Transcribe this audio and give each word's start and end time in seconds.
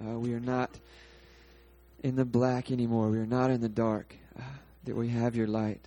Uh, 0.00 0.18
we 0.18 0.32
are 0.32 0.40
not 0.40 0.70
in 2.02 2.16
the 2.16 2.24
black 2.24 2.70
anymore. 2.70 3.10
We 3.10 3.18
are 3.18 3.26
not 3.26 3.50
in 3.50 3.60
the 3.60 3.68
dark. 3.68 4.16
Uh, 4.38 4.42
that 4.84 4.96
we 4.96 5.08
have 5.08 5.36
your 5.36 5.46
light. 5.46 5.86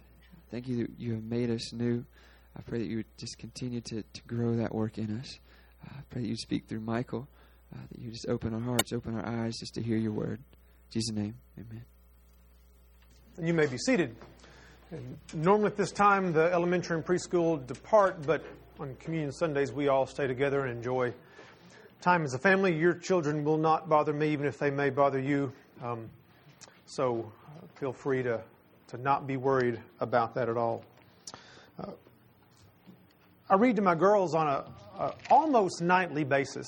Thank 0.52 0.68
you 0.68 0.78
that 0.78 0.92
you 1.00 1.14
have 1.14 1.24
made 1.24 1.50
us 1.50 1.74
new. 1.74 2.06
I 2.58 2.62
pray 2.62 2.80
that 2.80 2.86
you 2.86 2.98
would 2.98 3.18
just 3.18 3.38
continue 3.38 3.82
to, 3.82 4.04
to 4.04 4.22
grow 4.28 4.56
that 4.56 4.74
work 4.74 4.98
in 4.98 5.20
us. 5.20 5.40
Uh, 5.84 5.94
I 5.98 6.02
pray 6.10 6.22
that 6.22 6.28
you 6.28 6.38
speak 6.38 6.68
through 6.68 6.82
Michael, 6.82 7.28
uh, 7.74 7.80
that 7.92 8.00
you 8.00 8.12
just 8.12 8.28
open 8.30 8.54
our 8.54 8.60
hearts, 8.60 8.94
open 8.94 9.16
our 9.16 9.26
eyes 9.26 9.58
just 9.60 9.74
to 9.76 9.82
hear 9.82 9.98
your 9.98 10.12
word. 10.12 10.40
In 10.40 10.92
Jesus' 10.92 11.16
name, 11.16 11.36
amen. 11.58 11.84
And 13.38 13.48
you 13.48 13.54
may 13.54 13.66
be 13.66 13.80
seated. 13.80 14.16
And 14.92 15.18
normally 15.34 15.68
at 15.68 15.78
this 15.78 15.92
time, 15.92 16.34
the 16.34 16.52
elementary 16.54 16.96
and 16.96 17.06
preschool 17.06 17.66
depart, 17.66 18.24
but 18.28 18.44
on 18.80 18.96
Communion 19.00 19.32
Sundays, 19.32 19.72
we 19.72 19.88
all 19.88 20.06
stay 20.06 20.28
together 20.28 20.66
and 20.66 20.78
enjoy 20.78 21.14
time 22.04 22.26
as 22.26 22.34
a 22.34 22.38
family. 22.38 22.76
Your 22.76 22.94
children 22.94 23.46
will 23.46 23.58
not 23.58 23.88
bother 23.88 24.12
me, 24.12 24.30
even 24.34 24.46
if 24.46 24.60
they 24.60 24.70
may 24.70 24.90
bother 24.90 25.20
you. 25.20 25.54
Um, 25.82 26.10
so 26.86 27.32
uh, 27.48 27.66
feel 27.80 27.94
free 27.94 28.22
to, 28.24 28.42
to 28.90 28.98
not 28.98 29.26
be 29.26 29.38
worried 29.38 29.80
about 30.02 30.36
that 30.36 30.50
at 30.50 30.58
all. 30.58 30.84
Uh, 31.80 31.92
I 33.50 33.56
read 33.56 33.78
to 33.78 33.82
my 33.82 33.96
girls 33.96 34.36
on 34.36 34.48
a, 34.48 35.14
almost 35.30 35.82
nightly 35.82 36.26
basis, 36.26 36.68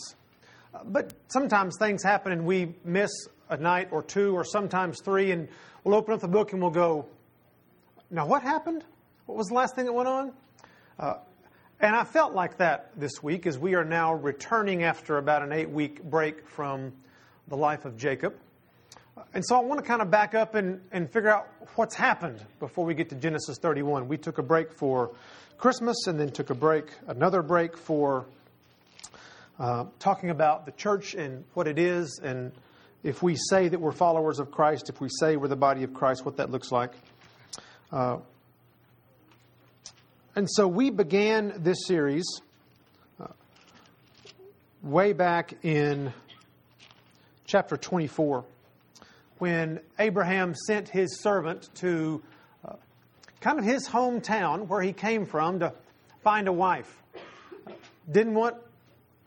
uh, 0.74 0.80
but 0.86 1.14
sometimes 1.28 1.76
things 1.78 2.02
happen 2.02 2.32
and 2.32 2.46
we 2.46 2.74
miss 2.86 3.12
a 3.50 3.58
night 3.58 3.90
or 3.92 4.02
two 4.02 4.34
or 4.34 4.46
sometimes 4.46 5.02
three, 5.04 5.32
and 5.32 5.50
we'll 5.84 5.96
open 5.96 6.14
up 6.14 6.22
the 6.22 6.30
book 6.30 6.54
and 6.54 6.62
we'll 6.62 6.72
go, 6.72 7.06
Now, 8.10 8.26
what 8.26 8.42
happened? 8.42 8.86
What 9.26 9.38
was 9.38 9.48
the 9.48 9.56
last 9.56 9.76
thing 9.76 9.84
that 9.86 9.94
went 9.94 10.08
on? 10.08 10.32
Uh, 10.98 11.16
and 11.80 11.96
I 11.96 12.04
felt 12.04 12.34
like 12.34 12.58
that 12.58 12.92
this 12.96 13.22
week 13.22 13.46
as 13.46 13.58
we 13.58 13.76
are 13.76 13.84
now 13.84 14.14
returning 14.14 14.84
after 14.84 15.18
about 15.18 15.42
an 15.42 15.52
eight 15.52 15.70
week 15.70 16.04
break 16.04 16.48
from 16.48 16.94
the 17.48 17.58
life 17.58 17.86
of 17.86 17.98
Jacob. 17.98 18.36
And 19.34 19.46
so 19.46 19.56
I 19.56 19.60
want 19.60 19.80
to 19.82 19.86
kind 19.86 20.02
of 20.02 20.10
back 20.10 20.34
up 20.34 20.56
and, 20.56 20.82
and 20.92 21.12
figure 21.12 21.30
out 21.30 21.48
what's 21.76 21.96
happened 21.96 22.44
before 22.60 22.86
we 22.86 22.94
get 22.94 23.10
to 23.10 23.16
Genesis 23.16 23.58
31. 23.58 24.08
We 24.08 24.18
took 24.18 24.38
a 24.38 24.44
break 24.44 24.72
for 24.72 25.12
Christmas 25.58 26.08
and 26.08 26.20
then 26.20 26.32
took 26.32 26.50
a 26.50 26.56
break, 26.56 26.86
another 27.08 27.42
break 27.42 27.78
for 27.78 28.26
uh, 29.60 29.86
talking 30.00 30.30
about 30.30 30.66
the 30.66 30.72
church 30.72 31.14
and 31.14 31.44
what 31.54 31.68
it 31.68 31.80
is 31.80 32.20
and 32.24 32.52
if 33.06 33.22
we 33.22 33.36
say 33.36 33.68
that 33.68 33.80
we're 33.80 33.92
followers 33.92 34.40
of 34.40 34.50
Christ, 34.50 34.90
if 34.90 35.00
we 35.00 35.10
say 35.20 35.38
we're 35.38 35.48
the 35.48 35.56
body 35.56 35.84
of 35.84 35.94
Christ, 35.94 36.26
what 36.26 36.38
that 36.38 36.50
looks 36.50 36.72
like. 36.72 36.92
Uh, 37.92 38.18
and 40.36 40.50
so 40.50 40.68
we 40.68 40.90
began 40.90 41.54
this 41.58 41.86
series 41.86 42.26
uh, 43.20 43.28
way 44.84 45.14
back 45.14 45.54
in 45.64 46.14
chapter 47.46 47.78
24 47.78 48.44
when 49.38 49.80
Abraham 50.00 50.54
sent 50.68 50.90
his 50.90 51.22
servant 51.22 51.70
to 51.76 52.22
uh, 52.68 52.74
kind 53.42 53.60
of 53.60 53.66
his 53.66 53.88
hometown 53.88 54.68
where 54.68 54.82
he 54.82 54.94
came 54.94 55.26
from 55.26 55.60
to 55.60 55.74
find 56.24 56.48
a 56.48 56.54
wife. 56.54 57.02
Didn't 58.12 58.34
want 58.34 58.56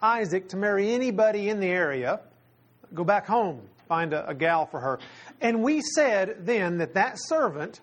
Isaac 0.00 0.48
to 0.50 0.56
marry 0.56 0.92
anybody 0.92 1.48
in 1.48 1.60
the 1.60 1.68
area 1.68 2.20
go 2.94 3.04
back 3.04 3.26
home, 3.26 3.60
find 3.88 4.12
a, 4.12 4.28
a 4.28 4.34
gal 4.34 4.66
for 4.66 4.80
her. 4.80 4.98
And 5.40 5.62
we 5.62 5.82
said 5.82 6.46
then 6.46 6.78
that 6.78 6.94
that 6.94 7.16
servant, 7.18 7.80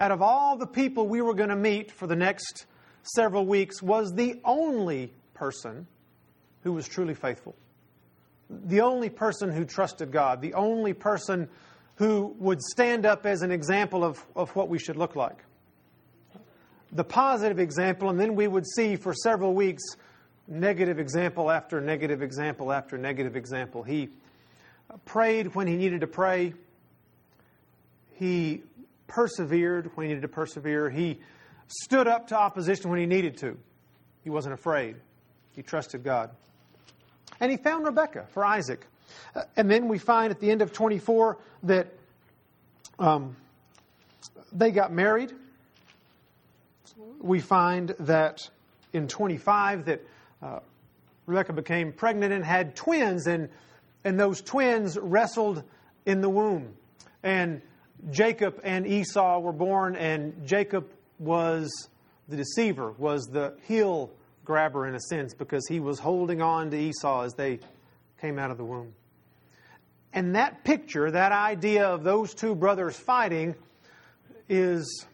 out 0.00 0.10
of 0.10 0.22
all 0.22 0.56
the 0.56 0.66
people 0.66 1.06
we 1.06 1.20
were 1.20 1.34
going 1.34 1.50
to 1.50 1.56
meet 1.56 1.92
for 1.92 2.06
the 2.06 2.16
next 2.16 2.64
several 3.02 3.46
weeks, 3.46 3.82
was 3.82 4.12
the 4.14 4.40
only 4.44 5.12
person 5.34 5.86
who 6.62 6.72
was 6.72 6.88
truly 6.88 7.14
faithful. 7.14 7.54
The 8.48 8.80
only 8.80 9.10
person 9.10 9.50
who 9.52 9.64
trusted 9.64 10.10
God, 10.10 10.40
the 10.40 10.54
only 10.54 10.92
person 10.92 11.48
who 11.96 12.34
would 12.38 12.60
stand 12.62 13.04
up 13.04 13.26
as 13.26 13.42
an 13.42 13.50
example 13.50 14.04
of, 14.04 14.24
of 14.34 14.54
what 14.56 14.68
we 14.68 14.78
should 14.78 14.96
look 14.96 15.16
like. 15.16 15.44
The 16.92 17.04
positive 17.04 17.60
example, 17.60 18.10
and 18.10 18.18
then 18.18 18.34
we 18.34 18.48
would 18.48 18.66
see 18.66 18.96
for 18.96 19.14
several 19.14 19.54
weeks 19.54 19.82
negative 20.48 20.98
example 20.98 21.50
after 21.50 21.80
negative 21.80 22.22
example 22.22 22.72
after 22.72 22.98
negative 22.98 23.36
example. 23.36 23.82
He 23.82 24.08
prayed 25.04 25.54
when 25.54 25.66
he 25.66 25.76
needed 25.76 26.00
to 26.00 26.06
pray. 26.06 26.54
He 28.14 28.62
persevered 29.10 29.90
when 29.94 30.06
he 30.06 30.14
needed 30.14 30.22
to 30.22 30.28
persevere. 30.28 30.88
He 30.88 31.18
stood 31.66 32.06
up 32.06 32.28
to 32.28 32.38
opposition 32.38 32.90
when 32.90 33.00
he 33.00 33.06
needed 33.06 33.36
to. 33.38 33.58
He 34.22 34.30
wasn't 34.30 34.54
afraid. 34.54 34.96
He 35.54 35.62
trusted 35.62 36.04
God. 36.04 36.30
And 37.40 37.50
he 37.50 37.56
found 37.56 37.84
Rebekah 37.84 38.26
for 38.32 38.44
Isaac. 38.44 38.86
Uh, 39.34 39.42
and 39.56 39.68
then 39.68 39.88
we 39.88 39.98
find 39.98 40.30
at 40.30 40.38
the 40.38 40.50
end 40.50 40.62
of 40.62 40.72
24 40.72 41.38
that 41.64 41.92
um, 43.00 43.36
they 44.52 44.70
got 44.70 44.92
married. 44.92 45.32
We 47.20 47.40
find 47.40 47.90
that 48.00 48.48
in 48.92 49.08
25 49.08 49.86
that 49.86 50.02
uh, 50.40 50.60
Rebekah 51.26 51.52
became 51.52 51.92
pregnant 51.92 52.32
and 52.32 52.44
had 52.44 52.76
twins, 52.76 53.26
and, 53.26 53.48
and 54.04 54.18
those 54.18 54.40
twins 54.40 54.96
wrestled 54.96 55.64
in 56.06 56.20
the 56.20 56.30
womb. 56.30 56.74
And 57.22 57.60
Jacob 58.10 58.60
and 58.64 58.86
Esau 58.86 59.40
were 59.40 59.52
born, 59.52 59.96
and 59.96 60.46
Jacob 60.46 60.88
was 61.18 61.88
the 62.28 62.36
deceiver, 62.36 62.92
was 62.92 63.24
the 63.26 63.54
heel 63.66 64.10
grabber 64.44 64.86
in 64.86 64.94
a 64.94 65.00
sense, 65.00 65.34
because 65.34 65.66
he 65.68 65.80
was 65.80 65.98
holding 65.98 66.40
on 66.40 66.70
to 66.70 66.78
Esau 66.78 67.22
as 67.22 67.34
they 67.34 67.58
came 68.20 68.38
out 68.38 68.50
of 68.50 68.56
the 68.56 68.64
womb. 68.64 68.94
And 70.12 70.34
that 70.34 70.64
picture, 70.64 71.10
that 71.10 71.32
idea 71.32 71.86
of 71.86 72.02
those 72.02 72.34
two 72.34 72.54
brothers 72.54 72.96
fighting, 72.96 73.54
is 74.48 75.06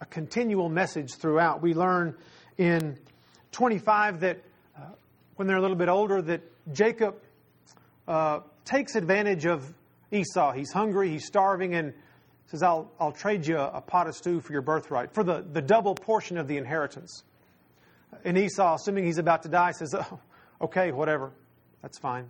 a 0.00 0.06
continual 0.06 0.68
message 0.68 1.14
throughout. 1.14 1.62
We 1.62 1.74
learn 1.74 2.16
in 2.58 2.98
25 3.50 4.20
that 4.20 4.42
uh, 4.76 4.80
when 5.36 5.48
they're 5.48 5.56
a 5.56 5.60
little 5.60 5.76
bit 5.76 5.88
older, 5.88 6.22
that 6.22 6.42
Jacob 6.72 7.16
uh, 8.06 8.40
takes 8.64 8.94
advantage 8.94 9.46
of 9.46 9.72
Esau. 10.12 10.52
He's 10.52 10.70
hungry, 10.70 11.10
he's 11.10 11.26
starving, 11.26 11.74
and 11.74 11.94
says, 12.46 12.62
I'll, 12.62 12.90
I'll 13.00 13.12
trade 13.12 13.46
you 13.46 13.58
a, 13.58 13.80
pot 13.80 14.06
of 14.06 14.14
stew 14.14 14.40
for 14.40 14.52
your 14.52 14.62
birthright, 14.62 15.14
for 15.14 15.24
the, 15.24 15.44
the 15.52 15.62
double 15.62 15.94
portion 15.94 16.36
of 16.36 16.46
the 16.46 16.58
inheritance. 16.58 17.24
And 18.24 18.36
Esau, 18.36 18.74
assuming 18.74 19.04
he's 19.04 19.18
about 19.18 19.42
to 19.44 19.48
die, 19.48 19.72
says, 19.72 19.94
oh, 19.94 20.20
Okay, 20.62 20.92
whatever. 20.92 21.32
That's 21.82 21.98
fine. 21.98 22.28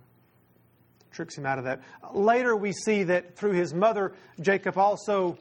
Tricks 1.11 1.37
him 1.37 1.45
out 1.45 1.59
of 1.59 1.65
that. 1.65 1.81
Later, 2.13 2.55
we 2.55 2.71
see 2.71 3.03
that 3.03 3.35
through 3.35 3.51
his 3.51 3.73
mother, 3.73 4.13
Jacob 4.41 4.77
also 4.77 5.37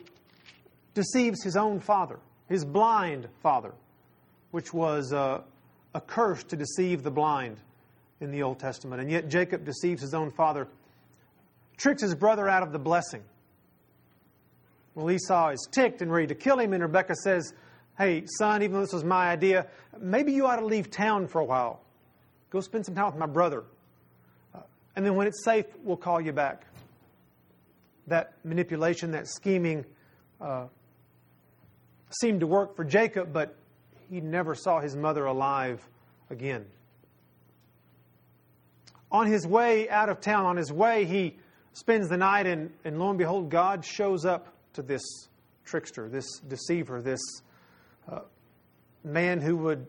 deceives 0.92 1.42
his 1.42 1.56
own 1.56 1.80
father, 1.80 2.18
his 2.48 2.66
blind 2.66 3.28
father, 3.42 3.72
which 4.50 4.74
was 4.74 5.14
uh, 5.14 5.40
a 5.94 6.00
curse 6.02 6.44
to 6.44 6.56
deceive 6.56 7.02
the 7.02 7.10
blind 7.10 7.56
in 8.20 8.30
the 8.30 8.42
Old 8.42 8.58
Testament. 8.58 9.00
And 9.00 9.10
yet 9.10 9.28
Jacob 9.28 9.64
deceives 9.64 10.02
his 10.02 10.12
own 10.12 10.30
father, 10.30 10.68
tricks 11.82 12.00
his 12.00 12.14
brother 12.14 12.48
out 12.48 12.62
of 12.62 12.72
the 12.72 12.78
blessing. 12.78 13.22
Well, 14.94 15.10
Esau 15.10 15.50
is 15.50 15.68
ticked 15.70 16.00
and 16.00 16.12
ready 16.12 16.28
to 16.28 16.34
kill 16.34 16.58
him, 16.58 16.72
and 16.72 16.82
Rebekah 16.82 17.16
says, 17.16 17.52
Hey, 17.98 18.24
son, 18.38 18.62
even 18.62 18.74
though 18.74 18.80
this 18.80 18.92
was 18.92 19.04
my 19.04 19.28
idea, 19.28 19.66
maybe 19.98 20.32
you 20.32 20.46
ought 20.46 20.56
to 20.56 20.64
leave 20.64 20.90
town 20.90 21.26
for 21.26 21.40
a 21.40 21.44
while. 21.44 21.80
Go 22.50 22.60
spend 22.60 22.86
some 22.86 22.94
time 22.94 23.06
with 23.06 23.16
my 23.16 23.26
brother. 23.26 23.64
Uh, 24.54 24.60
and 24.96 25.04
then 25.04 25.14
when 25.14 25.26
it's 25.26 25.44
safe, 25.44 25.66
we'll 25.82 25.96
call 25.96 26.20
you 26.20 26.32
back. 26.32 26.66
That 28.06 28.34
manipulation, 28.44 29.10
that 29.12 29.26
scheming 29.26 29.84
uh, 30.40 30.66
seemed 32.20 32.40
to 32.40 32.46
work 32.46 32.76
for 32.76 32.84
Jacob, 32.84 33.32
but 33.32 33.56
he 34.10 34.20
never 34.20 34.54
saw 34.54 34.80
his 34.80 34.94
mother 34.94 35.24
alive 35.24 35.86
again. 36.30 36.64
On 39.10 39.26
his 39.26 39.46
way 39.46 39.88
out 39.90 40.08
of 40.08 40.20
town, 40.20 40.46
on 40.46 40.56
his 40.56 40.72
way, 40.72 41.04
he 41.04 41.36
spends 41.72 42.08
the 42.08 42.16
night, 42.16 42.46
and, 42.46 42.70
and 42.84 42.98
lo 42.98 43.10
and 43.10 43.18
behold, 43.18 43.50
God 43.50 43.84
shows 43.84 44.24
up 44.24 44.48
to 44.74 44.82
this 44.82 45.02
trickster, 45.64 46.08
this 46.08 46.38
deceiver, 46.48 47.00
this 47.00 47.20
uh, 48.10 48.20
man 49.04 49.40
who 49.40 49.56
would 49.56 49.86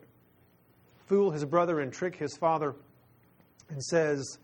fool 1.06 1.30
his 1.30 1.44
brother 1.44 1.80
and 1.80 1.92
trick 1.92 2.16
his 2.16 2.36
father, 2.36 2.74
and 3.68 3.82
says, 3.82 4.38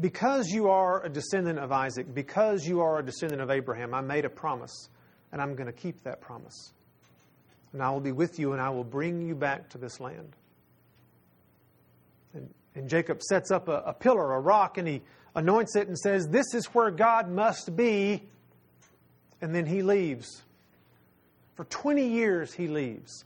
Because 0.00 0.48
you 0.48 0.68
are 0.68 1.04
a 1.04 1.08
descendant 1.08 1.58
of 1.58 1.72
Isaac, 1.72 2.14
because 2.14 2.66
you 2.66 2.80
are 2.80 2.98
a 2.98 3.04
descendant 3.04 3.42
of 3.42 3.50
Abraham, 3.50 3.94
I 3.94 4.00
made 4.00 4.24
a 4.24 4.30
promise, 4.30 4.88
and 5.32 5.40
I'm 5.40 5.54
going 5.54 5.66
to 5.66 5.72
keep 5.72 6.02
that 6.04 6.20
promise 6.20 6.72
and 7.72 7.82
I 7.82 7.90
will 7.90 8.00
be 8.00 8.12
with 8.12 8.38
you, 8.38 8.52
and 8.52 8.60
I 8.62 8.70
will 8.70 8.84
bring 8.84 9.20
you 9.20 9.34
back 9.34 9.68
to 9.70 9.78
this 9.78 10.00
land. 10.00 10.34
And, 12.34 12.52
and 12.74 12.88
Jacob 12.88 13.22
sets 13.22 13.50
up 13.50 13.68
a, 13.68 13.82
a 13.86 13.92
pillar, 13.92 14.34
a 14.34 14.40
rock, 14.40 14.78
and 14.78 14.88
he 14.88 15.02
anoints 15.38 15.76
it 15.76 15.88
and 15.88 15.98
says, 15.98 16.28
This 16.28 16.54
is 16.54 16.66
where 16.66 16.90
God 16.90 17.30
must 17.30 17.74
be. 17.74 18.22
And 19.40 19.54
then 19.54 19.66
he 19.66 19.82
leaves. 19.82 20.42
For 21.54 21.64
20 21.64 22.08
years, 22.08 22.52
he 22.52 22.68
leaves. 22.68 23.24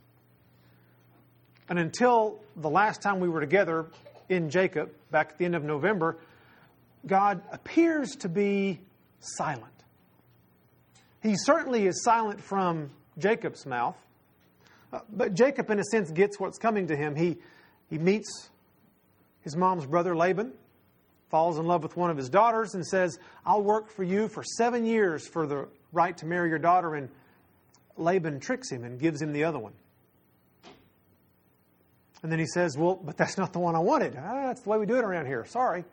And 1.69 1.79
until 1.79 2.39
the 2.55 2.69
last 2.69 3.01
time 3.01 3.19
we 3.19 3.29
were 3.29 3.41
together, 3.41 3.87
in 4.29 4.49
Jacob 4.49 4.91
back 5.11 5.31
at 5.31 5.37
the 5.37 5.45
end 5.45 5.55
of 5.55 5.63
November, 5.63 6.17
God 7.05 7.41
appears 7.51 8.15
to 8.17 8.29
be 8.29 8.79
silent. 9.19 9.65
He 11.21 11.35
certainly 11.35 11.87
is 11.87 12.03
silent 12.03 12.41
from 12.41 12.89
Jacob's 13.17 13.65
mouth, 13.65 13.97
uh, 14.91 14.99
but 15.09 15.33
Jacob, 15.33 15.69
in 15.69 15.79
a 15.79 15.83
sense, 15.83 16.11
gets 16.11 16.39
what's 16.39 16.57
coming 16.57 16.87
to 16.87 16.95
him. 16.95 17.15
He, 17.15 17.37
he 17.89 17.97
meets 17.97 18.49
his 19.41 19.55
mom's 19.55 19.85
brother 19.85 20.15
Laban, 20.15 20.53
falls 21.33 21.57
in 21.57 21.65
love 21.65 21.81
with 21.81 21.97
one 21.97 22.11
of 22.11 22.17
his 22.17 22.29
daughters, 22.29 22.75
and 22.75 22.85
says, 22.85 23.17
I'll 23.43 23.63
work 23.63 23.89
for 23.89 24.03
you 24.03 24.27
for 24.27 24.43
seven 24.43 24.85
years 24.85 25.27
for 25.27 25.47
the 25.47 25.67
right 25.91 26.15
to 26.17 26.27
marry 26.27 26.47
your 26.47 26.59
daughter. 26.59 26.93
And 26.93 27.09
Laban 27.97 28.39
tricks 28.39 28.69
him 28.69 28.83
and 28.83 28.99
gives 28.99 29.19
him 29.19 29.33
the 29.33 29.43
other 29.43 29.57
one. 29.57 29.73
And 32.21 32.31
then 32.31 32.37
he 32.37 32.45
says, 32.45 32.77
Well, 32.77 33.01
but 33.03 33.17
that's 33.17 33.35
not 33.35 33.51
the 33.51 33.57
one 33.57 33.75
I 33.75 33.79
wanted. 33.79 34.15
Ah, 34.15 34.45
that's 34.45 34.61
the 34.61 34.69
way 34.69 34.77
we 34.77 34.85
do 34.85 34.95
it 34.95 35.03
around 35.03 35.25
here. 35.25 35.43
Sorry. 35.43 35.83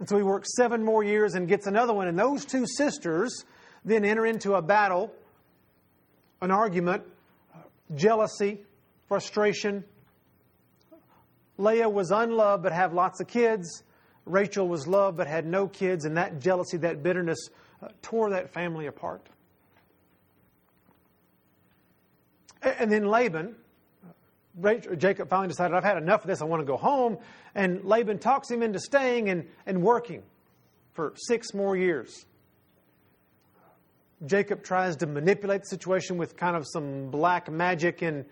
And 0.00 0.08
so 0.08 0.16
he 0.16 0.24
works 0.24 0.48
seven 0.56 0.84
more 0.84 1.04
years 1.04 1.34
and 1.34 1.46
gets 1.46 1.68
another 1.68 1.94
one. 1.94 2.08
And 2.08 2.18
those 2.18 2.44
two 2.44 2.66
sisters 2.66 3.44
then 3.84 4.04
enter 4.04 4.26
into 4.26 4.54
a 4.54 4.62
battle, 4.62 5.14
an 6.42 6.50
argument, 6.50 7.04
jealousy, 7.94 8.62
frustration. 9.06 9.84
Leah 11.58 11.88
was 11.88 12.10
unloved 12.10 12.62
but 12.62 12.72
had 12.72 12.92
lots 12.92 13.20
of 13.20 13.28
kids. 13.28 13.82
Rachel 14.24 14.68
was 14.68 14.86
loved 14.86 15.16
but 15.16 15.26
had 15.26 15.46
no 15.46 15.68
kids. 15.68 16.04
And 16.04 16.16
that 16.16 16.40
jealousy, 16.40 16.76
that 16.78 17.02
bitterness, 17.02 17.38
uh, 17.82 17.88
tore 18.02 18.30
that 18.30 18.52
family 18.52 18.86
apart. 18.86 19.26
And 22.62 22.90
then 22.90 23.06
Laban, 23.06 23.54
Jacob 24.96 25.28
finally 25.28 25.48
decided, 25.48 25.74
I've 25.76 25.84
had 25.84 25.98
enough 25.98 26.22
of 26.22 26.26
this, 26.26 26.40
I 26.40 26.46
want 26.46 26.60
to 26.60 26.66
go 26.66 26.76
home. 26.76 27.18
And 27.54 27.84
Laban 27.84 28.18
talks 28.18 28.50
him 28.50 28.62
into 28.62 28.80
staying 28.80 29.28
and, 29.28 29.46
and 29.66 29.82
working 29.82 30.22
for 30.94 31.12
six 31.16 31.54
more 31.54 31.76
years. 31.76 32.24
Jacob 34.24 34.64
tries 34.64 34.96
to 34.96 35.06
manipulate 35.06 35.60
the 35.60 35.68
situation 35.68 36.16
with 36.16 36.36
kind 36.36 36.56
of 36.56 36.66
some 36.66 37.10
black 37.10 37.50
magic. 37.50 38.00
And 38.00 38.24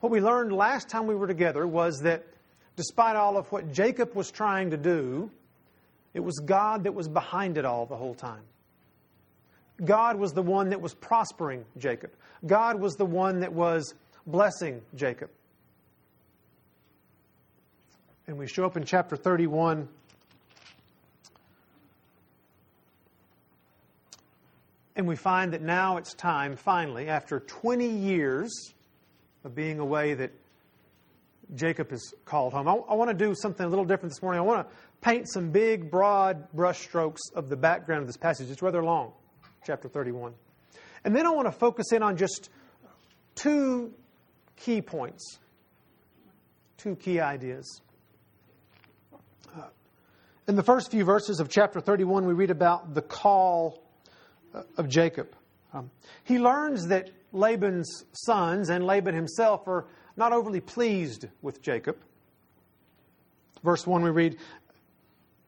what 0.00 0.12
we 0.12 0.20
learned 0.20 0.52
last 0.52 0.90
time 0.90 1.06
we 1.06 1.14
were 1.14 1.26
together 1.26 1.66
was 1.66 1.98
that 2.00 2.26
despite 2.76 3.16
all 3.16 3.36
of 3.36 3.50
what 3.52 3.72
Jacob 3.72 4.14
was 4.14 4.30
trying 4.30 4.70
to 4.70 4.76
do, 4.76 5.30
it 6.12 6.20
was 6.20 6.38
God 6.38 6.84
that 6.84 6.92
was 6.92 7.08
behind 7.08 7.58
it 7.58 7.64
all 7.64 7.86
the 7.86 7.96
whole 7.96 8.14
time. 8.14 8.42
God 9.84 10.16
was 10.16 10.32
the 10.32 10.42
one 10.42 10.70
that 10.70 10.80
was 10.80 10.94
prospering 10.94 11.64
Jacob. 11.76 12.12
God 12.46 12.80
was 12.80 12.94
the 12.94 13.04
one 13.04 13.40
that 13.40 13.52
was 13.52 13.94
blessing 14.26 14.80
Jacob. 14.94 15.30
And 18.26 18.38
we 18.38 18.46
show 18.46 18.64
up 18.64 18.76
in 18.76 18.84
chapter 18.84 19.16
31. 19.16 19.88
And 24.96 25.08
we 25.08 25.16
find 25.16 25.52
that 25.52 25.60
now 25.60 25.96
it's 25.96 26.14
time, 26.14 26.54
finally, 26.54 27.08
after 27.08 27.40
20 27.40 27.88
years 27.88 28.72
of 29.42 29.54
being 29.54 29.80
away, 29.80 30.14
that 30.14 30.30
Jacob 31.54 31.92
is 31.92 32.14
called 32.24 32.52
home. 32.52 32.68
I, 32.68 32.72
I 32.72 32.94
want 32.94 33.10
to 33.10 33.14
do 33.14 33.34
something 33.34 33.64
a 33.64 33.68
little 33.68 33.84
different 33.84 34.12
this 34.12 34.22
morning. 34.22 34.40
I 34.40 34.44
want 34.44 34.68
to 34.68 34.74
paint 35.00 35.28
some 35.28 35.50
big, 35.50 35.90
broad 35.90 36.48
brushstrokes 36.54 37.20
of 37.34 37.48
the 37.48 37.56
background 37.56 38.02
of 38.02 38.06
this 38.06 38.16
passage. 38.16 38.50
It's 38.50 38.62
rather 38.62 38.82
long, 38.82 39.12
chapter 39.64 39.88
31. 39.88 40.34
And 41.04 41.14
then 41.14 41.26
I 41.26 41.30
want 41.30 41.46
to 41.46 41.52
focus 41.52 41.92
in 41.92 42.02
on 42.02 42.16
just 42.16 42.50
two 43.34 43.92
key 44.56 44.80
points, 44.80 45.38
two 46.76 46.96
key 46.96 47.20
ideas. 47.20 47.80
In 50.46 50.56
the 50.56 50.62
first 50.62 50.90
few 50.90 51.04
verses 51.04 51.40
of 51.40 51.48
chapter 51.48 51.80
31, 51.80 52.26
we 52.26 52.34
read 52.34 52.50
about 52.50 52.92
the 52.92 53.00
call 53.00 53.82
uh, 54.54 54.62
of 54.76 54.88
Jacob. 54.90 55.34
Um, 55.72 55.90
he 56.24 56.38
learns 56.38 56.88
that 56.88 57.10
Laban's 57.32 58.04
sons 58.12 58.68
and 58.68 58.84
Laban 58.84 59.14
himself 59.14 59.66
are 59.66 59.86
not 60.16 60.32
overly 60.32 60.60
pleased 60.60 61.26
with 61.42 61.62
Jacob. 61.62 61.96
Verse 63.62 63.86
1, 63.86 64.02
we 64.02 64.10
read, 64.10 64.36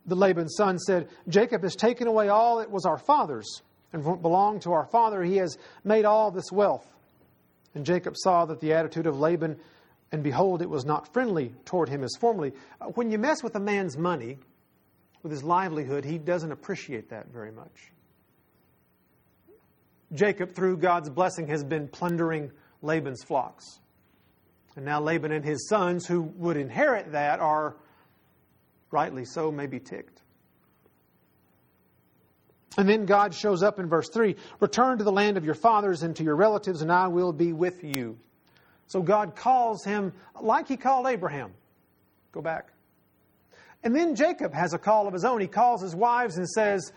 The 0.07 0.17
Laban's 0.17 0.55
son 0.57 0.79
said, 0.79 1.09
Jacob 1.29 1.63
has 1.63 1.77
taken 1.77 2.07
away 2.09 2.29
all 2.29 2.59
that 2.59 2.71
was 2.71 2.87
our 2.87 2.99
father's 2.99 3.63
and 3.93 4.05
what 4.05 4.23
belonged 4.23 4.63
to 4.63 4.73
our 4.73 4.87
father. 4.87 5.23
He 5.23 5.37
has 5.37 5.59
made 5.85 6.05
all 6.05 6.31
this 6.31 6.51
wealth. 6.51 6.87
And 7.75 7.85
Jacob 7.85 8.15
saw 8.17 8.47
that 8.47 8.61
the 8.61 8.73
attitude 8.73 9.07
of 9.07 9.21
Laban, 9.21 9.59
and 10.13 10.23
behold, 10.23 10.63
it 10.63 10.71
was 10.71 10.85
not 10.85 11.13
friendly 11.13 11.55
toward 11.65 11.89
him 11.89 12.03
as 12.03 12.17
formerly. 12.19 12.53
Uh, 12.81 12.87
when 12.87 13.11
you 13.11 13.19
mess 13.19 13.43
with 13.43 13.55
a 13.55 13.61
man's 13.61 13.97
money, 13.99 14.39
with 15.23 15.33
his 15.33 15.45
livelihood, 15.45 16.05
he 16.05 16.19
doesn't 16.19 16.53
appreciate 16.53 17.11
that 17.11 17.29
very 17.29 17.53
much. 17.53 17.91
Jacob, 20.13 20.55
through 20.55 20.77
God's 20.77 21.11
blessing, 21.11 21.49
has 21.49 21.65
been 21.65 21.89
plundering 21.89 22.53
Laban's 22.81 23.25
flocks. 23.25 23.81
And 24.77 24.85
now 24.85 25.01
Laban 25.01 25.33
and 25.33 25.45
his 25.45 25.69
sons, 25.69 26.07
who 26.07 26.23
would 26.23 26.57
inherit 26.57 27.13
that, 27.13 27.41
are 27.41 27.77
rightly 28.91 29.25
so, 29.25 29.51
maybe 29.51 29.81
ticked. 29.81 30.23
And 32.79 32.87
then 32.87 33.07
God 33.07 33.35
shows 33.35 33.63
up 33.63 33.79
in 33.79 33.89
verse 33.89 34.11
3 34.11 34.37
Return 34.61 34.99
to 34.99 35.05
the 35.05 35.13
land 35.13 35.39
of 35.39 35.45
your 35.45 35.55
fathers 35.55 36.03
and 36.03 36.15
to 36.17 36.23
your 36.23 36.37
relatives, 36.37 36.83
and 36.83 36.93
I 36.93 37.09
will 37.09 37.33
be 37.33 37.53
with 37.53 37.83
you. 37.83 38.19
So 38.87 39.03
God 39.03 39.35
calls 39.35 39.83
him 39.83 40.13
like 40.41 40.69
he 40.69 40.77
called 40.77 41.07
Abraham. 41.07 41.53
Go 42.33 42.43
back. 42.43 42.69
And 43.83 43.95
then 43.95 44.15
Jacob 44.15 44.53
has 44.53 44.75
a 44.75 44.79
call 44.79 45.07
of 45.07 45.15
his 45.15 45.25
own. 45.25 45.41
He 45.41 45.47
calls 45.47 45.81
his 45.81 45.95
wives 45.95 46.37
and 46.37 46.49
says, 46.49 46.93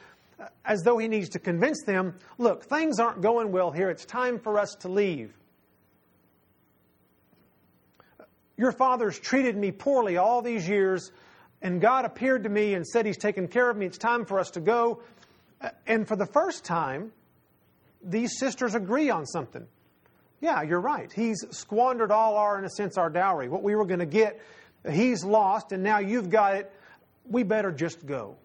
as 0.66 0.82
though 0.84 0.98
he 0.98 1.08
needs 1.08 1.30
to 1.30 1.40
convince 1.40 1.84
them, 1.84 2.16
look, 2.38 2.64
things 2.66 3.00
aren't 3.00 3.22
going 3.22 3.52
well 3.52 3.72
here. 3.72 3.90
It's 3.90 4.06
time 4.06 4.40
for 4.40 4.60
us 4.60 4.76
to 4.82 4.88
leave. 4.88 5.34
Your 8.60 8.74
father's 8.74 9.18
treated 9.18 9.56
me 9.56 9.72
poorly 9.72 10.18
all 10.18 10.42
these 10.42 10.68
years, 10.68 11.14
and 11.62 11.80
God 11.80 12.04
appeared 12.04 12.44
to 12.44 12.50
me 12.50 12.74
and 12.74 12.86
said 12.86 13.06
he's 13.06 13.18
taken 13.18 13.48
care 13.48 13.70
of 13.70 13.78
me. 13.78 13.86
It's 13.86 13.98
time 13.98 14.26
for 14.26 14.38
us 14.38 14.52
to 14.52 14.60
go. 14.60 15.02
Uh, 15.62 15.70
and 15.88 16.06
for 16.06 16.18
the 16.18 16.26
first 16.26 16.66
time, 16.66 17.14
these 18.04 18.38
sisters 18.38 18.76
agree 18.76 19.10
on 19.10 19.26
something. 19.26 19.66
Yeah, 20.42 20.62
you're 20.64 20.82
right. 20.82 21.10
He's 21.10 21.42
squandered 21.52 22.12
all 22.12 22.36
our, 22.36 22.60
in 22.60 22.66
a 22.66 22.70
sense, 22.70 22.98
our 22.98 23.10
dowry. 23.10 23.48
What 23.48 23.64
we 23.64 23.76
were 23.76 23.86
going 23.86 24.02
to 24.02 24.06
get, 24.06 24.42
he's 24.92 25.24
lost, 25.24 25.72
and 25.72 25.82
now 25.82 26.00
you've 26.00 26.30
got 26.30 26.56
it 26.56 26.70
we 27.30 27.44
better 27.44 27.72
just 27.72 28.06
go. 28.06 28.36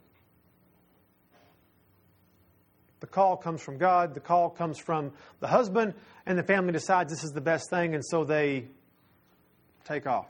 The 3.00 3.06
call 3.08 3.36
comes 3.36 3.60
from 3.62 3.78
God, 3.78 4.14
the 4.14 4.20
call 4.20 4.48
comes 4.48 4.78
from 4.78 5.12
the 5.40 5.48
husband, 5.48 5.94
and 6.24 6.38
the 6.38 6.44
family 6.44 6.72
decides 6.72 7.10
this 7.10 7.24
is 7.24 7.32
the 7.32 7.40
best 7.40 7.68
thing, 7.68 7.94
and 7.94 8.04
so 8.04 8.22
they 8.22 8.66
take 9.84 10.06
off. 10.06 10.28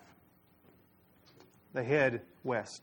They 1.73 1.85
head 1.85 2.23
west. 2.43 2.83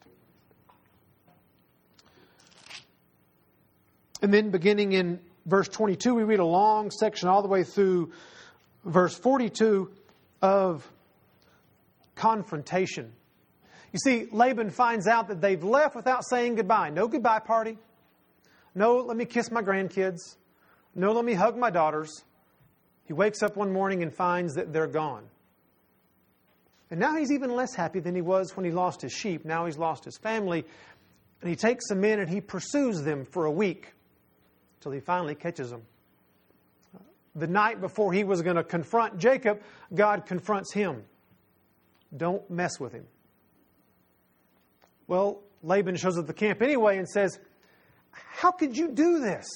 And 4.22 4.34
then, 4.34 4.52
beginning 4.52 4.94
in 4.94 5.20
verse 5.46 5.68
22, 5.68 6.14
we 6.14 6.24
read 6.24 6.40
a 6.40 6.46
long 6.46 6.92
section 6.92 7.28
all 7.28 7.42
the 7.42 7.48
way 7.48 7.64
through 7.64 8.12
verse 8.86 9.16
42 9.16 9.90
of 10.42 10.88
confrontation 12.16 13.14
you 13.92 14.00
see, 14.00 14.28
Laban 14.32 14.70
finds 14.70 15.06
out 15.06 15.28
that 15.28 15.42
they've 15.42 15.64
left 15.64 15.96
without 15.96 16.24
saying 16.26 16.56
goodbye. 16.56 16.90
No 16.90 17.08
goodbye 17.08 17.40
party. 17.40 17.78
No, 18.74 18.98
let 18.98 19.18
me 19.18 19.26
kiss 19.26 19.52
my 19.52 19.62
grandkids. 19.62 20.38
No, 20.96 21.12
let 21.12 21.26
me 21.26 21.34
hug 21.34 21.58
my 21.58 21.70
daughters. 21.70 22.24
He 23.06 23.14
wakes 23.14 23.44
up 23.44 23.58
one 23.58 23.74
morning 23.74 24.02
and 24.02 24.14
finds 24.14 24.56
that 24.56 24.72
they're 24.72 24.88
gone. 24.88 25.26
And 26.92 27.00
now 27.00 27.16
he's 27.16 27.32
even 27.32 27.56
less 27.56 27.74
happy 27.74 28.02
than 28.02 28.14
he 28.14 28.22
was 28.22 28.56
when 28.56 28.66
he 28.66 28.72
lost 28.72 29.02
his 29.02 29.14
sheep. 29.14 29.46
Now 29.46 29.66
he's 29.66 29.78
lost 29.78 30.04
his 30.04 30.18
family. 30.18 30.66
And 31.42 31.50
he 31.50 31.56
takes 31.56 31.88
some 31.88 32.02
men 32.02 32.20
and 32.20 32.30
he 32.30 32.42
pursues 32.42 33.02
them 33.02 33.26
for 33.26 33.46
a 33.46 33.52
week 33.52 33.94
until 34.78 34.92
he 34.92 35.00
finally 35.00 35.34
catches 35.34 35.70
them. 35.72 35.84
The 37.34 37.48
night 37.48 37.80
before 37.80 38.12
he 38.12 38.26
was 38.26 38.42
going 38.42 38.58
to 38.58 38.64
confront 38.64 39.18
Jacob, 39.18 39.62
God 39.94 40.26
confronts 40.26 40.74
him. 40.74 41.04
Don't 42.16 42.48
mess 42.52 42.78
with 42.78 42.92
him. 42.92 43.06
Well, 45.08 45.40
Laban 45.64 45.96
shows 45.96 46.18
up 46.18 46.24
at 46.24 46.28
the 46.28 46.34
camp 46.34 46.62
anyway 46.62 46.98
and 46.98 47.08
says, 47.08 47.40
How 48.12 48.52
could 48.52 48.76
you 48.78 48.92
do 48.92 49.20
this? 49.20 49.48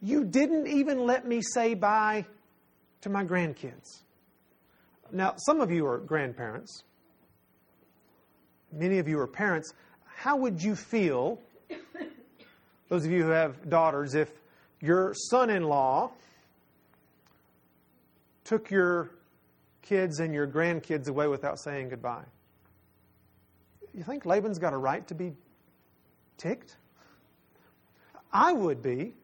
You 0.00 0.24
didn't 0.24 0.68
even 0.68 1.04
let 1.04 1.26
me 1.26 1.42
say 1.42 1.74
bye 1.74 2.26
to 3.00 3.10
my 3.10 3.24
grandkids. 3.24 4.02
Now, 5.10 5.34
some 5.36 5.60
of 5.60 5.70
you 5.70 5.86
are 5.86 5.98
grandparents, 5.98 6.82
many 8.72 8.98
of 8.98 9.08
you 9.08 9.18
are 9.20 9.26
parents. 9.26 9.72
How 10.04 10.36
would 10.36 10.62
you 10.62 10.74
feel, 10.74 11.40
those 12.88 13.04
of 13.04 13.10
you 13.10 13.24
who 13.24 13.30
have 13.30 13.70
daughters, 13.70 14.14
if 14.14 14.30
your 14.80 15.14
son 15.14 15.50
in 15.50 15.62
law 15.62 16.10
took 18.44 18.70
your 18.70 19.10
kids 19.82 20.20
and 20.20 20.34
your 20.34 20.46
grandkids 20.46 21.08
away 21.08 21.28
without 21.28 21.58
saying 21.58 21.88
goodbye? 21.88 22.24
You 23.94 24.02
think 24.02 24.26
Laban's 24.26 24.58
got 24.58 24.74
a 24.74 24.78
right 24.78 25.06
to 25.08 25.14
be 25.14 25.32
ticked? 26.36 26.76
I 28.32 28.52
would 28.52 28.82
be. 28.82 29.14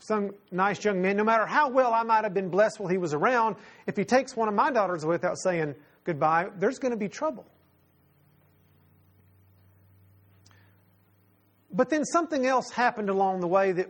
Some 0.00 0.34
nice 0.50 0.82
young 0.82 1.00
man, 1.02 1.16
no 1.16 1.24
matter 1.24 1.46
how 1.46 1.68
well 1.68 1.92
I 1.92 2.02
might 2.02 2.24
have 2.24 2.34
been 2.34 2.48
blessed 2.48 2.80
while 2.80 2.88
he 2.88 2.98
was 2.98 3.12
around, 3.12 3.56
if 3.86 3.96
he 3.96 4.04
takes 4.04 4.34
one 4.34 4.48
of 4.48 4.54
my 4.54 4.70
daughters 4.70 5.04
without 5.04 5.38
saying 5.38 5.74
goodbye, 6.04 6.48
there's 6.58 6.78
going 6.78 6.92
to 6.92 6.98
be 6.98 7.08
trouble. 7.08 7.46
But 11.72 11.90
then 11.90 12.04
something 12.04 12.46
else 12.46 12.70
happened 12.70 13.10
along 13.10 13.40
the 13.40 13.46
way 13.46 13.72
that, 13.72 13.88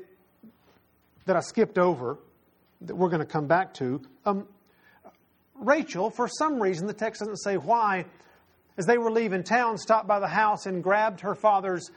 that 1.27 1.37
I 1.37 1.41
skipped 1.41 1.79
over 1.79 2.19
that 2.83 2.95
we're 2.95 3.09
going 3.09 3.21
to 3.21 3.27
come 3.27 3.47
back 3.47 3.73
to. 3.75 4.03
Um, 4.27 4.49
Rachel, 5.55 6.11
for 6.11 6.27
some 6.27 6.61
reason, 6.61 6.87
the 6.87 6.93
text 6.93 7.21
doesn't 7.21 7.39
say 7.39 7.57
why, 7.57 8.07
as 8.77 8.87
they 8.87 8.99
were 8.99 9.11
leaving 9.11 9.45
town, 9.45 9.79
stopped 9.79 10.09
by 10.09 10.19
the 10.19 10.29
house 10.29 10.67
and 10.67 10.83
grabbed 10.83 11.21
her 11.21 11.35
father's, 11.35 11.91